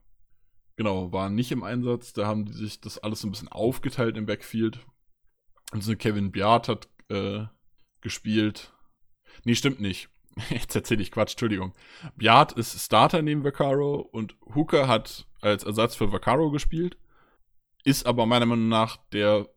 [0.77, 2.13] Genau, war nicht im Einsatz.
[2.13, 4.81] Da haben die sich das alles so ein bisschen aufgeteilt im Backfield.
[5.71, 7.45] Also Kevin Beard hat äh,
[8.01, 8.73] gespielt.
[9.45, 10.09] Nee, stimmt nicht.
[10.51, 11.75] Jetzt erzähle ich Quatsch, Entschuldigung.
[12.17, 16.97] Beard ist Starter neben Vaccaro und Hooker hat als Ersatz für Vaccaro gespielt.
[17.85, 19.49] Ist aber meiner Meinung nach der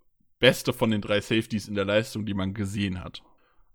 [0.46, 3.24] beste von den drei Safeties in der Leistung, die man gesehen hat.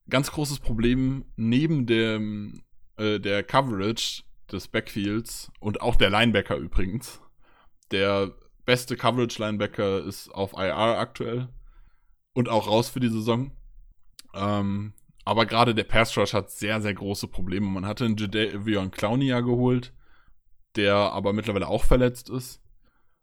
[0.09, 2.63] Ganz großes Problem neben dem,
[2.97, 7.21] äh, der Coverage des Backfields und auch der Linebacker übrigens.
[7.91, 8.33] Der
[8.67, 11.49] beste Coverage-Linebacker ist auf IR aktuell
[12.35, 13.51] und auch raus für die Saison.
[14.33, 14.93] Ähm,
[15.25, 17.67] aber gerade der Pass Rush hat sehr, sehr große Probleme.
[17.67, 19.93] Man hatte einen Jadavion Clowney ja geholt,
[20.77, 22.63] der aber mittlerweile auch verletzt ist.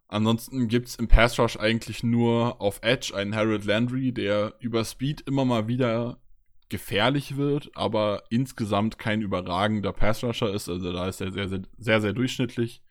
[0.10, 4.86] Ansonsten gibt es im Pass Rush eigentlich nur auf Edge einen Harold Landry, der über
[4.86, 6.22] Speed immer mal wieder
[6.70, 10.70] gefährlich wird, aber insgesamt kein überragender Pass Rusher ist.
[10.70, 12.82] Also da ist er sehr, sehr, sehr, sehr durchschnittlich.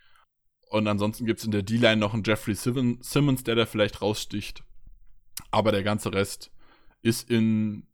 [0.69, 4.65] Und ansonsten gibt es in der D-Line noch einen Jeffrey Simmons, der da vielleicht raussticht.
[5.51, 6.51] Aber der ganze Rest
[7.03, 7.87] ist in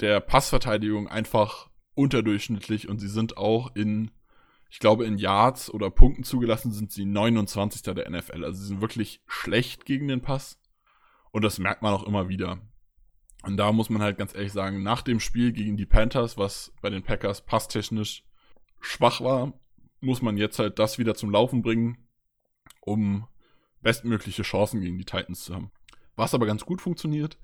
[0.00, 4.10] der Passverteidigung einfach unterdurchschnittlich und sie sind auch in
[4.74, 7.82] ich glaube, in Yards oder Punkten zugelassen sind sie 29.
[7.94, 8.44] der NFL.
[8.44, 10.60] Also sie sind wirklich schlecht gegen den Pass.
[11.30, 12.58] Und das merkt man auch immer wieder.
[13.44, 16.72] Und da muss man halt ganz ehrlich sagen, nach dem Spiel gegen die Panthers, was
[16.82, 18.24] bei den Packers passtechnisch
[18.80, 19.52] schwach war,
[20.00, 22.08] muss man jetzt halt das wieder zum Laufen bringen,
[22.80, 23.28] um
[23.80, 25.70] bestmögliche Chancen gegen die Titans zu haben.
[26.16, 27.38] Was aber ganz gut funktioniert.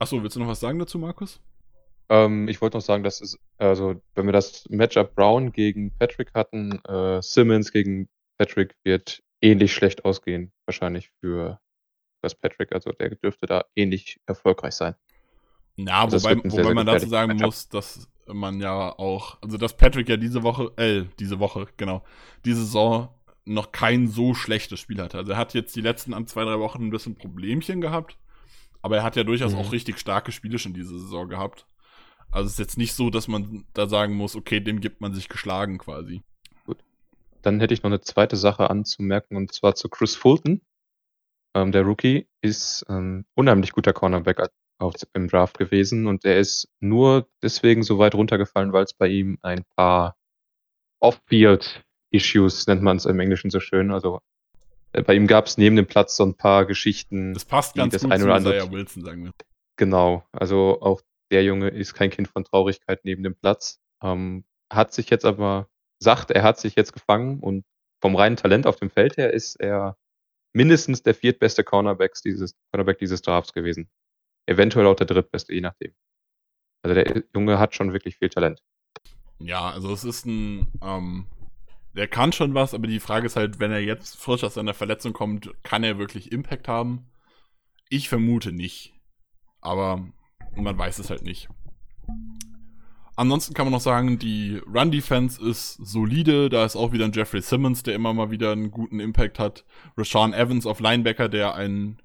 [0.00, 1.40] Achso, willst du noch was sagen dazu, Markus?
[2.08, 6.32] Ähm, ich wollte noch sagen, dass es, also wenn wir das Matchup Brown gegen Patrick
[6.34, 11.60] hatten, äh, Simmons gegen Patrick wird ähnlich schlecht ausgehen, wahrscheinlich für
[12.22, 12.72] das Patrick.
[12.72, 14.94] Also der dürfte da ähnlich erfolgreich sein.
[15.76, 17.46] Ja, also wobei, wobei sehr, sehr man dazu sagen Matchup.
[17.46, 22.02] muss, dass man ja auch, also dass Patrick ja diese Woche, äh, diese Woche, genau,
[22.44, 23.08] diese Saison
[23.44, 25.18] noch kein so schlechtes Spiel hatte.
[25.18, 28.16] Also er hat jetzt die letzten an zwei, drei Wochen ein bisschen Problemchen gehabt,
[28.80, 29.58] aber er hat ja durchaus mhm.
[29.58, 31.66] auch richtig starke Spiele schon diese Saison gehabt.
[32.34, 35.14] Also es ist jetzt nicht so, dass man da sagen muss, okay, dem gibt man
[35.14, 36.22] sich geschlagen quasi.
[36.66, 36.78] Gut.
[37.42, 40.60] Dann hätte ich noch eine zweite Sache anzumerken und zwar zu Chris Fulton.
[41.54, 44.48] Ähm, der Rookie ist ein unheimlich guter Cornerback
[44.80, 49.06] auch im Draft gewesen und er ist nur deswegen so weit runtergefallen, weil es bei
[49.06, 50.16] ihm ein paar
[50.98, 54.20] Off-Field-Issues, nennt man es im Englischen so schön, also
[54.92, 57.32] äh, bei ihm gab es neben dem Platz so ein paar Geschichten.
[57.32, 58.56] Das passt ganz das gut ein oder andere.
[58.56, 59.30] Isaiah Wilson, sagen wir.
[59.76, 61.00] Genau, also auch
[61.34, 63.80] der Junge ist kein Kind von Traurigkeit neben dem Platz.
[64.00, 65.68] Ähm, hat sich jetzt aber,
[65.98, 67.64] sagt, er hat sich jetzt gefangen und
[68.00, 69.96] vom reinen Talent auf dem Feld her ist er
[70.52, 73.90] mindestens der viertbeste Cornerback dieses, Cornerback dieses Drafts gewesen.
[74.46, 75.92] Eventuell auch der drittbeste, je nachdem.
[76.82, 78.62] Also der Junge hat schon wirklich viel Talent.
[79.40, 81.26] Ja, also es ist ein, ähm,
[81.94, 84.74] der kann schon was, aber die Frage ist halt, wenn er jetzt frisch aus seiner
[84.74, 87.10] Verletzung kommt, kann er wirklich Impact haben?
[87.88, 88.92] Ich vermute nicht.
[89.60, 90.06] Aber
[90.56, 91.48] man weiß es halt nicht.
[93.16, 96.48] Ansonsten kann man noch sagen, die Run-Defense ist solide.
[96.48, 99.64] Da ist auch wieder ein Jeffrey Simmons, der immer mal wieder einen guten Impact hat.
[99.96, 102.02] Rashawn Evans auf Linebacker, der ein,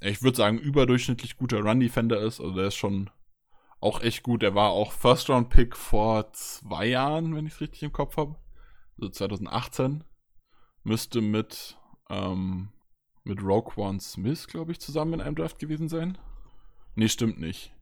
[0.00, 2.40] ich würde sagen, überdurchschnittlich guter Run-Defender ist.
[2.40, 3.08] Also der ist schon
[3.80, 4.42] auch echt gut.
[4.42, 8.36] Der war auch First-Round-Pick vor zwei Jahren, wenn ich es richtig im Kopf habe.
[8.98, 10.04] Also 2018.
[10.82, 11.78] Müsste mit,
[12.10, 12.68] ähm,
[13.24, 16.18] mit Roquan Smith, glaube ich, zusammen in einem Draft gewesen sein.
[16.96, 17.72] Nee, stimmt nicht.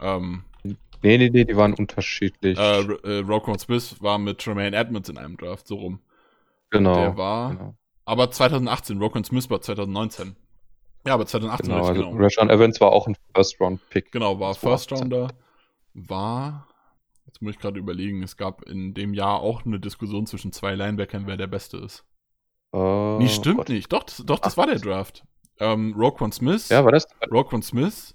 [0.00, 2.58] Ähm, nee, nee, nee, die waren unterschiedlich.
[2.58, 6.00] Äh, äh, Rocco Smith war mit Tremaine Edmonds in einem Draft, so rum.
[6.70, 6.94] Genau.
[6.94, 7.50] Der war.
[7.50, 7.74] Genau.
[8.04, 10.36] Aber 2018, Rocco Smith war 2019.
[11.06, 11.86] Ja, aber 2018 genau.
[11.86, 12.22] Also genau.
[12.22, 14.12] Rashawn Evans war auch ein First-Round-Pick.
[14.12, 15.28] Genau, war First-Rounder.
[15.94, 16.68] War.
[17.26, 20.74] Jetzt muss ich gerade überlegen, es gab in dem Jahr auch eine Diskussion zwischen zwei
[20.74, 22.04] Linebackern, wer der Beste ist.
[22.72, 23.68] Uh, nee, stimmt Gott.
[23.68, 23.92] nicht.
[23.92, 25.24] Doch, das, doch, das Ach, war der Draft.
[25.58, 26.68] Ähm, Roquan Smith.
[26.68, 27.06] Ja, war das?
[27.30, 28.14] Roquan Smith,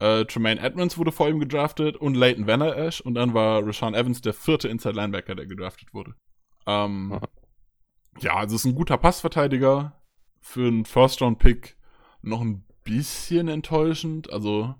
[0.00, 3.94] äh, Tremaine Edmonds wurde vor ihm gedraftet und Leighton Vanner Ash und dann war Rashawn
[3.94, 6.14] Evans der vierte Inside Linebacker, der gedraftet wurde.
[6.66, 7.20] Ähm,
[8.20, 10.00] ja, also ist ein guter Passverteidiger
[10.40, 11.76] für einen First-Round-Pick
[12.22, 14.32] noch ein bisschen enttäuschend.
[14.32, 14.74] Also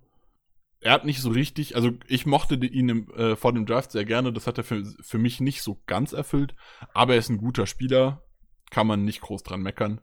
[0.81, 4.05] er hat nicht so richtig, also ich mochte ihn im, äh, vor dem Draft sehr
[4.05, 6.55] gerne, das hat er für, für mich nicht so ganz erfüllt,
[6.93, 8.23] aber er ist ein guter Spieler,
[8.71, 10.01] kann man nicht groß dran meckern.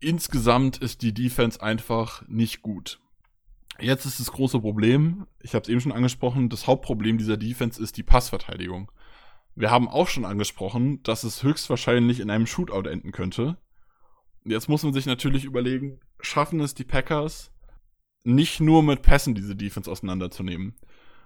[0.00, 3.00] Insgesamt ist die Defense einfach nicht gut.
[3.80, 7.82] Jetzt ist das große Problem, ich habe es eben schon angesprochen, das Hauptproblem dieser Defense
[7.82, 8.92] ist die Passverteidigung.
[9.54, 13.56] Wir haben auch schon angesprochen, dass es höchstwahrscheinlich in einem Shootout enden könnte.
[14.44, 17.52] Jetzt muss man sich natürlich überlegen, schaffen es die Packers
[18.22, 20.74] nicht nur mit Pässen diese Defense auseinanderzunehmen?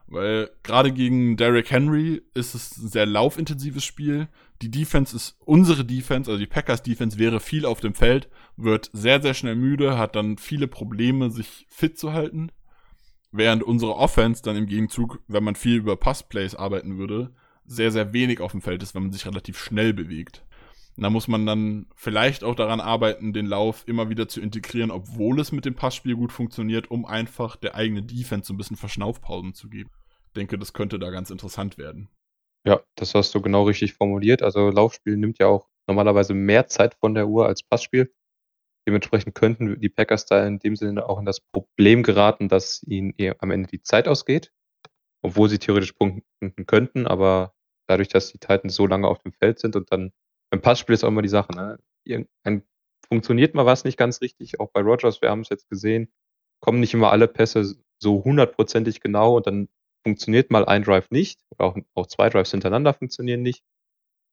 [0.07, 4.29] Weil gerade gegen Derrick Henry ist es ein sehr laufintensives Spiel.
[4.61, 8.91] Die Defense ist unsere Defense, also die Packers Defense wäre viel auf dem Feld, wird
[8.93, 12.51] sehr, sehr schnell müde, hat dann viele Probleme, sich fit zu halten.
[13.33, 17.35] Während unsere Offense dann im Gegenzug, wenn man viel über Passplays arbeiten würde,
[17.67, 20.45] sehr, sehr wenig auf dem Feld ist, wenn man sich relativ schnell bewegt.
[20.97, 25.41] Da muss man dann vielleicht auch daran arbeiten, den Lauf immer wieder zu integrieren, obwohl
[25.41, 29.55] es mit dem Passspiel gut funktioniert, um einfach der eigenen Defense so ein bisschen Verschnaufpausen
[29.55, 29.91] zu geben.
[30.29, 32.09] Ich denke, das könnte da ganz interessant werden.
[32.65, 34.43] Ja, das hast du genau richtig formuliert.
[34.43, 38.15] Also Laufspiel nimmt ja auch normalerweise mehr Zeit von der Uhr als Passspiel.
[38.87, 43.15] Dementsprechend könnten die Packers da in dem Sinne auch in das Problem geraten, dass ihnen
[43.39, 44.53] am Ende die Zeit ausgeht,
[45.23, 47.55] obwohl sie theoretisch punkten könnten, aber
[47.87, 50.13] dadurch, dass die Titans so lange auf dem Feld sind und dann
[50.55, 51.81] beim Passspiel ist auch immer die Sache, ne?
[52.05, 52.63] Irgendein,
[53.09, 56.13] funktioniert mal was nicht ganz richtig, auch bei Rogers, wir haben es jetzt gesehen,
[56.61, 59.69] kommen nicht immer alle Pässe so hundertprozentig genau und dann
[60.05, 63.65] funktioniert mal ein Drive nicht, oder auch, auch zwei Drives hintereinander funktionieren nicht.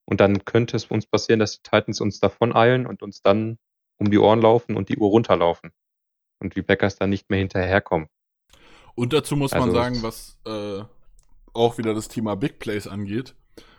[0.05, 3.57] Und dann könnte es uns passieren, dass die Titans uns davon eilen und uns dann
[3.97, 5.71] um die Ohren laufen und die Uhr runterlaufen.
[6.39, 8.09] Und die Packers dann nicht mehr hinterherkommen.
[8.95, 10.83] Und dazu muss also, man sagen, was äh,
[11.53, 13.35] auch wieder das Thema Big Plays angeht.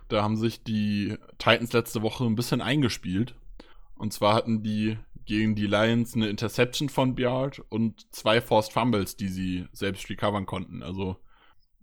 [0.09, 3.35] Da haben sich die Titans letzte Woche ein bisschen eingespielt.
[3.97, 9.17] Und zwar hatten die gegen die Lions eine Interception von Beard und zwei Forced Fumbles,
[9.17, 10.83] die sie selbst recovern konnten.
[10.83, 11.17] Also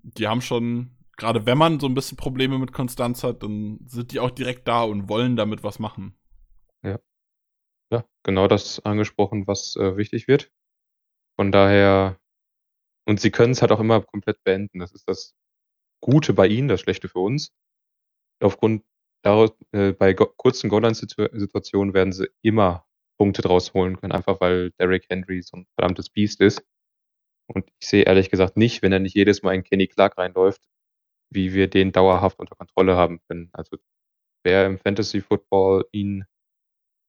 [0.03, 4.11] die haben schon, gerade wenn man so ein bisschen Probleme mit Konstanz hat, dann sind
[4.11, 6.17] die auch direkt da und wollen damit was machen.
[6.83, 6.99] Ja.
[7.91, 10.51] Ja, genau das angesprochen, was äh, wichtig wird.
[11.35, 12.19] Von daher,
[13.05, 14.79] und sie können es halt auch immer komplett beenden.
[14.79, 15.35] Das ist das
[16.01, 17.51] Gute bei ihnen, das Schlechte für uns.
[18.41, 18.83] Aufgrund
[19.23, 22.85] daraus, äh, bei go kurzen Goal-Line-Situationen werden sie immer
[23.17, 26.63] Punkte draus holen können, einfach weil Derrick Henry so ein verdammtes Biest ist.
[27.47, 30.61] Und ich sehe ehrlich gesagt nicht, wenn er nicht jedes Mal in Kenny Clark reinläuft,
[31.31, 33.49] wie wir den dauerhaft unter Kontrolle haben können.
[33.53, 33.77] Also
[34.43, 36.25] wer im Fantasy Football ihn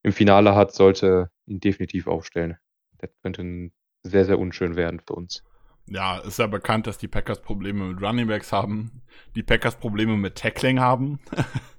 [0.02, 2.58] im Finale hat, sollte ihn definitiv aufstellen.
[2.98, 3.70] Das könnte
[4.02, 5.44] sehr, sehr unschön werden für uns.
[5.90, 9.02] Ja, ist ja bekannt, dass die Packers Probleme mit Running Backs haben,
[9.34, 11.20] die Packers Probleme mit Tackling haben.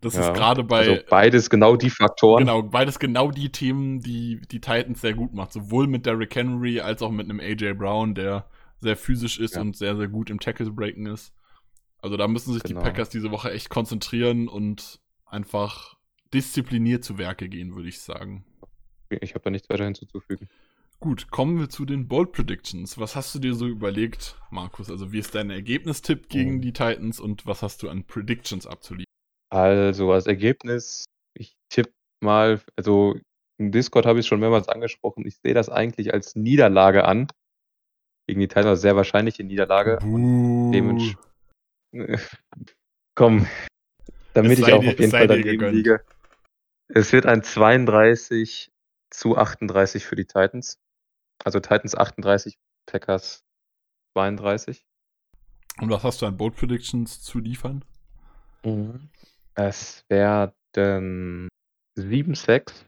[0.00, 0.78] Das ja, ist gerade bei.
[0.78, 2.40] Also beides genau die Faktoren.
[2.40, 5.52] Genau, beides genau die Themen, die die Titans sehr gut macht.
[5.52, 8.46] Sowohl mit Derrick Henry als auch mit einem AJ Brown, der
[8.80, 9.60] sehr physisch ist ja.
[9.60, 11.34] und sehr, sehr gut im Tackle breaken ist.
[11.98, 12.80] Also da müssen sich genau.
[12.80, 15.96] die Packers diese Woche echt konzentrieren und einfach
[16.32, 18.44] diszipliniert zu Werke gehen, würde ich sagen.
[19.20, 20.48] Ich habe da nichts weiter hinzuzufügen.
[21.00, 22.98] Gut, kommen wir zu den Bold Predictions.
[22.98, 24.90] Was hast du dir so überlegt, Markus?
[24.90, 26.60] Also, wie ist dein Ergebnistipp gegen oh.
[26.60, 29.04] die Titans und was hast du an Predictions abzuliefern?
[29.50, 33.16] Also, als Ergebnis, ich tippe mal, also
[33.58, 37.28] im Discord habe ich es schon mehrmals angesprochen, ich sehe das eigentlich als Niederlage an.
[38.26, 39.98] Gegen die Titans sehr wahrscheinliche Niederlage.
[39.98, 41.16] Und
[43.14, 43.46] Komm,
[44.32, 46.04] damit ich auch dir, auf jeden Fall daneben liege.
[46.88, 48.70] Es wird ein 32
[49.10, 50.78] zu 38 für die Titans.
[51.44, 53.44] Also Titans 38, Packers
[54.16, 54.84] 32.
[55.80, 57.84] Und was hast du an Bold Predictions zu liefern?
[58.64, 59.10] Mhm.
[59.54, 61.48] Es werden
[61.96, 62.86] 7 Sacks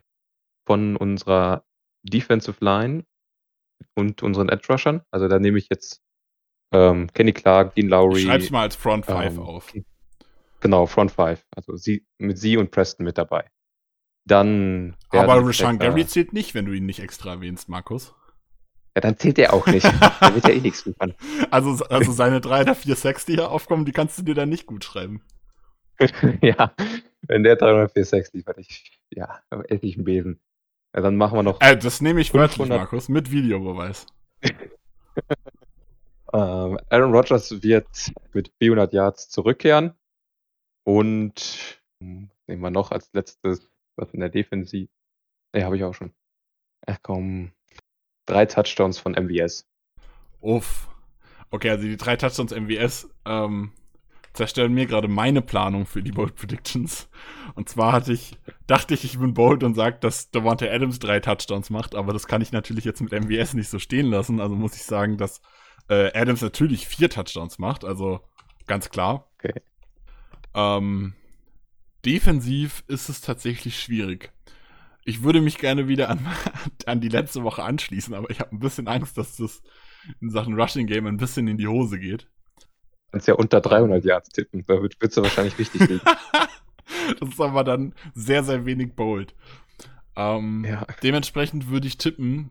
[0.67, 1.65] von unserer
[2.03, 3.05] Defensive Line
[3.95, 5.03] und unseren Edge Rushern.
[5.11, 6.03] Also da nehme ich jetzt
[6.73, 8.23] ähm, Kenny Clark, Dean Lowry.
[8.23, 9.73] Schreib's mal als Front 5 ähm, auf.
[10.61, 11.45] Genau, Front 5.
[11.55, 13.49] Also sie, mit sie und Preston mit dabei.
[14.25, 14.97] Dann.
[15.11, 18.15] Aber Rashan Gary zählt nicht, wenn du ihn nicht extra erwähnst, Markus.
[18.97, 19.85] Ja, dann zählt er auch nicht.
[20.23, 21.15] der wird ja eh nichts liefern.
[21.51, 24.49] Also, also seine drei oder vier Sacks, die hier aufkommen, die kannst du dir dann
[24.49, 25.23] nicht gut schreiben.
[26.41, 26.75] ja,
[27.21, 30.41] wenn der 346 liefert, ich, ja, esse ich einen Besen.
[30.95, 31.61] Ja, dann machen wir noch.
[31.61, 34.07] Äh, das nehme ich wörtlich, Markus, mit Videobeweis.
[36.33, 37.89] ähm, Aaron Rodgers wird
[38.33, 39.93] mit 400 Yards zurückkehren.
[40.85, 44.89] Und hm, nehmen wir noch als letztes, was in der Defensive.
[45.55, 46.13] Ne, habe ich auch schon.
[46.87, 47.53] Ach komm.
[48.27, 49.67] Drei Touchdowns von MVS.
[50.41, 50.89] Uff.
[51.51, 53.73] Okay, also die drei Touchdowns MVS, ähm,
[54.37, 57.09] zerstören mir gerade meine Planung für die Bold Predictions.
[57.55, 61.21] Und zwar hatte ich, dachte ich, ich bin bold und sage, dass Devontae Adams drei
[61.21, 64.41] Touchdowns macht, aber das kann ich natürlich jetzt mit MWS nicht so stehen lassen.
[64.41, 65.41] Also muss ich sagen, dass
[65.89, 68.21] äh, Adams natürlich vier Touchdowns macht, also
[68.67, 69.31] ganz klar.
[69.39, 69.63] Okay.
[70.55, 71.15] Ähm,
[72.05, 74.33] defensiv ist es tatsächlich schwierig.
[75.07, 76.27] Ich würde mich gerne wieder an,
[76.87, 79.63] an die letzte Woche anschließen, aber ich habe ein bisschen Angst, dass das
[80.21, 82.29] in Sachen Rushing Game ein bisschen in die Hose geht
[83.17, 84.65] kannst ja unter 300 Yards tippen.
[84.67, 86.01] Da wird, wird du wahrscheinlich richtig liegen.
[87.21, 89.35] das ist aber dann sehr, sehr wenig bold.
[90.17, 90.87] Ähm, ja.
[91.03, 92.51] Dementsprechend würde ich tippen,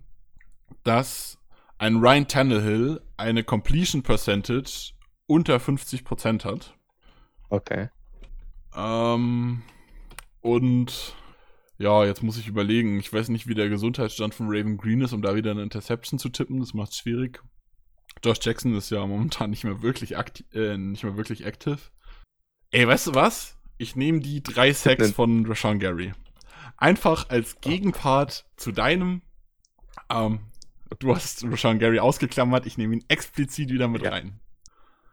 [0.83, 1.37] dass
[1.77, 4.93] ein Ryan Tannehill eine Completion Percentage
[5.27, 6.75] unter 50% hat.
[7.49, 7.89] Okay.
[8.75, 9.61] Ähm,
[10.41, 11.15] und
[11.78, 12.99] ja, jetzt muss ich überlegen.
[12.99, 16.19] Ich weiß nicht, wie der Gesundheitsstand von Raven Green ist, um da wieder eine Interception
[16.19, 16.59] zu tippen.
[16.59, 17.41] Das macht es schwierig.
[18.23, 21.80] Josh Jackson ist ja momentan nicht mehr wirklich aktiv, äh, nicht mehr wirklich active.
[22.71, 23.57] Ey, weißt du was?
[23.78, 26.13] Ich nehme die drei Sacks von Rashawn Gary.
[26.78, 29.21] Einfach als Gegenpart zu deinem.
[30.09, 30.39] Ähm,
[30.99, 34.11] du hast Rashawn Gary ausgeklammert, ich nehme ihn explizit wieder mit Ja.
[34.11, 34.39] rein.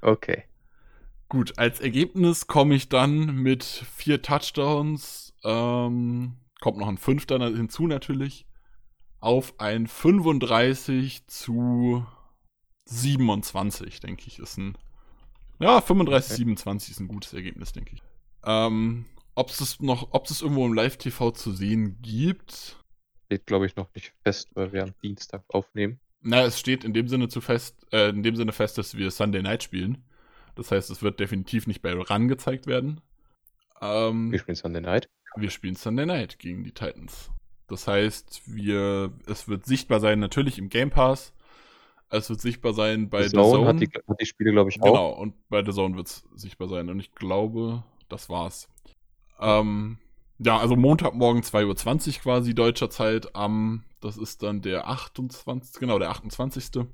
[0.01, 0.45] Okay.
[1.29, 7.87] Gut, als Ergebnis komme ich dann mit vier Touchdowns, ähm, kommt noch ein fünfter hinzu
[7.87, 8.47] natürlich,
[9.21, 12.07] auf ein 35 zu
[12.87, 14.79] 27, denke ich, ist ein,
[15.61, 16.37] ja, 35, Okay.
[16.39, 18.03] 27 ist ein gutes Ergebnis, denke ich.
[18.45, 19.05] Ähm,
[19.35, 22.77] ob es noch, ob es irgendwo im Live-TV zu sehen gibt,
[23.27, 26.01] Steht, glaube ich, noch nicht fest, weil wir am Dienstag aufnehmen.
[26.21, 29.11] na, es steht in dem Sinne zu fest, äh, in dem Sinne fest, dass wir
[29.11, 30.05] Sunday Night spielen.
[30.55, 33.01] Das heißt, es wird definitiv nicht bei RAN gezeigt werden.
[33.81, 35.09] Ähm, Wir spielen Sunday Night.
[35.37, 37.30] Wir spielen Sunday Night gegen die Titans.
[37.68, 41.33] Das heißt, wir, es wird sichtbar sein, natürlich im Game Pass.
[42.11, 43.66] Es wird sichtbar sein bei The The Zone, Zone.
[43.68, 44.87] Hat, die, hat die Spiele, glaube ich, auch.
[44.87, 46.91] Genau, und bei The Zone wird es sichtbar sein.
[46.91, 48.68] Und ich glaube, das war's.
[49.41, 49.99] Ähm,
[50.39, 55.80] ja, also Montagmorgen 2.20 Uhr quasi deutscher Zeit am, das ist dann der 28.
[55.80, 56.85] Genau, der 28.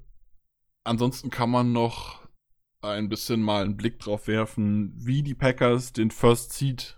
[0.85, 2.21] Ansonsten kann man noch
[2.83, 6.98] ein bisschen mal einen Blick drauf werfen, wie die Packers den First Seed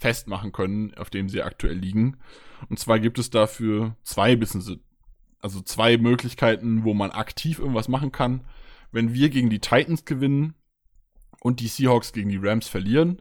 [0.00, 2.16] festmachen können, auf dem sie aktuell liegen.
[2.68, 4.80] Und zwar gibt es dafür zwei bisschen,
[5.40, 8.44] also zwei Möglichkeiten, wo man aktiv irgendwas machen kann.
[8.92, 10.54] Wenn wir gegen die Titans gewinnen
[11.40, 13.20] und die Seahawks gegen die Rams verlieren,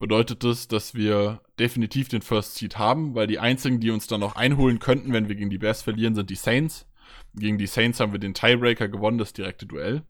[0.00, 4.20] bedeutet das, dass wir definitiv den First Seed haben, weil die einzigen, die uns dann
[4.20, 6.86] noch einholen könnten, wenn wir gegen die Bears verlieren, sind die Saints.
[7.34, 10.02] Gegen die Saints haben wir den Tiebreaker gewonnen, das direkte Duell.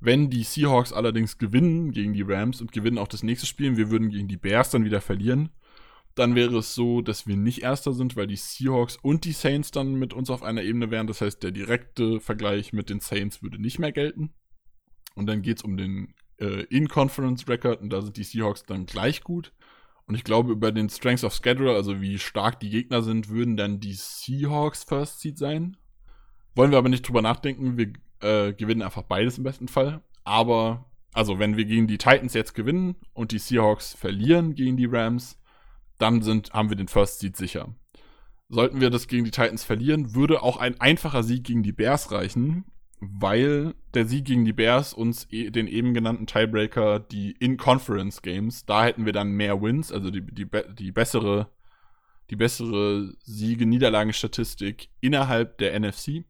[0.00, 3.76] Wenn die Seahawks allerdings gewinnen gegen die Rams und gewinnen auch das nächste Spiel, und
[3.76, 5.50] wir würden gegen die Bears dann wieder verlieren,
[6.14, 9.70] dann wäre es so, dass wir nicht Erster sind, weil die Seahawks und die Saints
[9.70, 11.06] dann mit uns auf einer Ebene wären.
[11.06, 14.30] Das heißt, der direkte Vergleich mit den Saints würde nicht mehr gelten.
[15.14, 19.22] Und dann geht es um den äh, In-Conference-Record und da sind die Seahawks dann gleich
[19.22, 19.52] gut.
[20.06, 23.56] Und ich glaube, über den Strengths of Schedule, also wie stark die Gegner sind, würden
[23.56, 25.76] dann die Seahawks First Seed sein.
[26.56, 27.76] Wollen wir aber nicht drüber nachdenken.
[27.76, 30.02] Wir äh, gewinnen einfach beides im besten Fall.
[30.24, 34.86] Aber, also wenn wir gegen die Titans jetzt gewinnen und die Seahawks verlieren gegen die
[34.86, 35.38] Rams,
[35.98, 37.74] dann sind, haben wir den First Seed sicher.
[38.48, 42.10] Sollten wir das gegen die Titans verlieren, würde auch ein einfacher Sieg gegen die Bears
[42.10, 42.64] reichen,
[43.00, 48.84] weil der Sieg gegen die Bears uns e den eben genannten Tiebreaker, die In-Conference-Games, da
[48.84, 51.48] hätten wir dann mehr Wins, also die, die, be die bessere,
[52.30, 56.24] die bessere Siege-Niederlagen-Statistik innerhalb der NFC.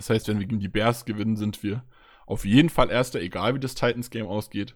[0.00, 1.84] Das heißt, wenn wir gegen die Bears gewinnen, sind wir
[2.24, 4.74] auf jeden Fall Erster, egal wie das Titans-Game ausgeht.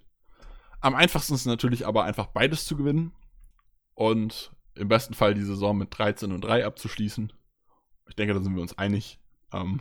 [0.83, 3.12] Am einfachsten ist natürlich aber einfach beides zu gewinnen
[3.95, 7.33] und im besten Fall die Saison mit 13 und 3 abzuschließen.
[8.07, 9.18] Ich denke, da sind wir uns einig.
[9.51, 9.81] Ähm,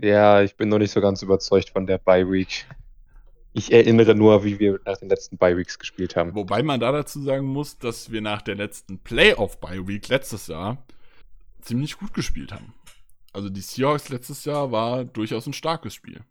[0.00, 2.64] Ja, ich bin noch nicht so ganz überzeugt von der Bye Week.
[3.52, 6.36] Ich erinnere nur, wie wir nach den letzten Bye Weeks gespielt haben.
[6.36, 10.78] wobei man da dazu sagen muss, dass wir nach der letzten Playoff-Bye-Week letztes Jahr
[11.60, 12.72] ziemlich gut gespielt haben.
[13.32, 16.24] Also die Seahawks letztes Jahr war durchaus ein starkes Spiel.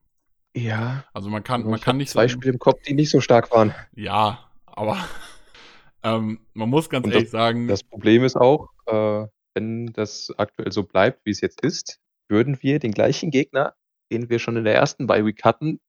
[0.55, 3.11] Ja, Also man kann, aber man kann nicht zwei sagen, Spiele im Kopf, die nicht
[3.11, 3.73] so stark waren.
[3.95, 4.97] ja, aber
[6.03, 10.71] ähm, man muss ganz Und ehrlich sagen, Das Problem ist auch, äh, wenn das aktuell
[10.71, 13.75] so bleibt, wie es jetzt ist, würden wir den gleichen Gegner,
[14.11, 15.79] den wir schon in der ersten Bye Week hatten,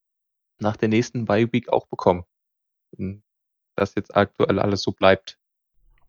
[0.59, 2.25] nach der nächsten Bye Week auch bekommen.
[2.93, 3.23] Wenn
[3.77, 5.39] das jetzt aktuell alles so bleibt.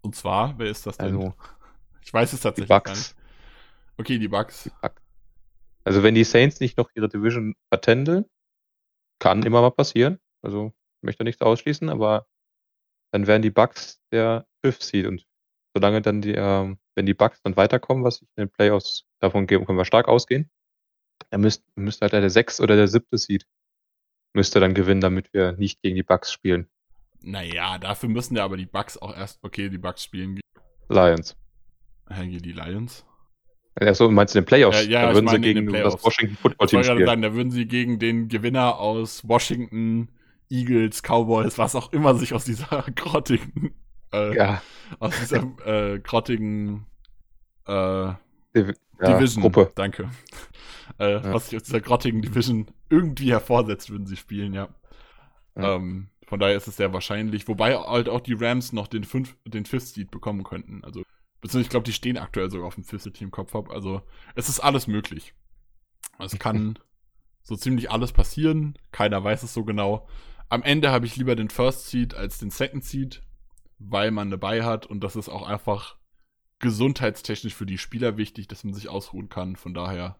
[0.02, 1.08] und zwar, wer ist das denn?
[1.08, 1.34] Also
[2.02, 3.16] ich weiß es die tatsächlich
[4.04, 4.32] gar nicht.
[4.32, 4.68] Bucks.
[4.68, 5.02] Okay, die Bucks.
[5.84, 8.26] Also wenn die Saints nicht noch ihre Division vertändeln,
[9.20, 10.20] kann immer mal passieren.
[10.42, 12.28] Also ich möchte nichts ausschließen, aber
[13.12, 15.26] dann wären die Bucks der Fifth Seed und
[15.76, 19.48] solange dann die, ähm, wenn die Bucks dann weiterkommen, was ich in den Playoffs davon
[19.48, 20.50] geben, können wir stark ausgehen,
[21.30, 23.46] dann müsste müsste halt der sechs oder der siebte Seed
[24.34, 26.70] müsste dann gewinnen, damit wir nicht gegen die Bucks spielen.
[27.22, 30.40] Naja, dafür müssen ja aber die Bucks auch erst, okay, die Bucks spielen
[30.90, 31.36] Lions.
[32.10, 33.06] gegen die Lions.
[33.82, 34.86] Achso, meinst du den Playoffs?
[34.86, 37.06] Ja, ja, da würden sie gegen das Washington Football Team spielen.
[37.06, 40.10] sagen, da würden sie gegen den Gewinner aus Washington,
[40.50, 43.74] Eagles, Cowboys, was auch immer sich aus dieser grottigen,
[44.14, 44.62] äh, Ja,
[45.00, 46.86] aus dieser äh, grottigen
[47.68, 48.14] äh,
[48.56, 49.72] Div ja, Division, Gruppe.
[49.76, 50.10] danke,
[51.00, 51.34] äh, Ja.
[51.34, 54.70] was sich aus dieser grottigen Division irgendwie hervorsetzt, würden sie spielen, ja.
[55.58, 55.76] Ja.
[55.76, 59.36] Ähm, von daher ist es sehr wahrscheinlich, wobei halt auch die Rams noch den, fünf,
[59.46, 60.84] den Fifth Seed bekommen könnten.
[60.84, 61.04] Also,
[61.42, 63.70] beziehungsweise ich glaube, die stehen aktuell sogar auf dem Fifth Seed im Kopf hab.
[63.70, 64.02] Also,
[64.36, 65.34] es ist alles möglich.
[66.20, 66.78] Es kann
[67.42, 68.78] so ziemlich alles passieren.
[68.92, 70.08] Keiner weiß es so genau.
[70.50, 73.24] Am Ende habe ich lieber den First Seed als den Second Seed,
[73.80, 75.98] weil man dabei hat und das ist auch einfach
[76.60, 79.56] gesundheitstechnisch für die Spieler wichtig, dass man sich ausruhen kann.
[79.56, 80.20] Von daher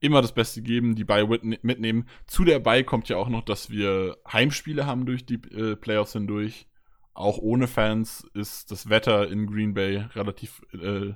[0.00, 2.08] immer das Beste geben, die wit- mitnehmen.
[2.26, 6.12] Zu der Bye kommt ja auch noch, dass wir Heimspiele haben durch die äh, Playoffs
[6.12, 6.68] hindurch.
[7.14, 11.12] Auch ohne Fans ist das Wetter in Green Bay relativ äh,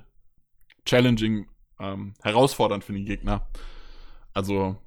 [0.85, 1.47] challenging,
[1.79, 3.47] ähm, herausfordernd für den Gegner.
[4.33, 4.77] Also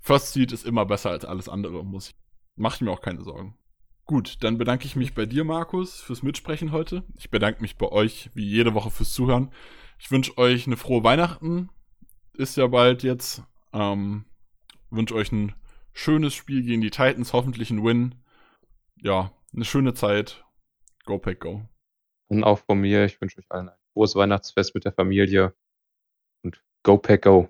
[0.00, 2.14] First Seed ist immer besser als alles andere, muss ich.
[2.56, 3.56] Mach ich mir auch keine Sorgen.
[4.04, 7.04] Gut, dann bedanke ich mich bei dir, Markus, fürs Mitsprechen heute.
[7.16, 9.50] Ich bedanke mich bei euch, wie jede Woche, fürs Zuhören.
[9.98, 11.70] Ich wünsche euch eine frohe Weihnachten.
[12.34, 13.42] Ist ja bald jetzt.
[13.72, 14.26] Ähm,
[14.90, 15.54] wünsche euch ein
[15.94, 18.14] schönes Spiel gegen die Titans, hoffentlich ein Win.
[18.96, 20.44] Ja, eine schöne Zeit.
[21.04, 21.62] Go Pack Go.
[22.28, 25.54] Und auch von mir, ich wünsche euch allen ein frohes Weihnachtsfest mit der Familie
[26.42, 27.48] und Go Pack Go.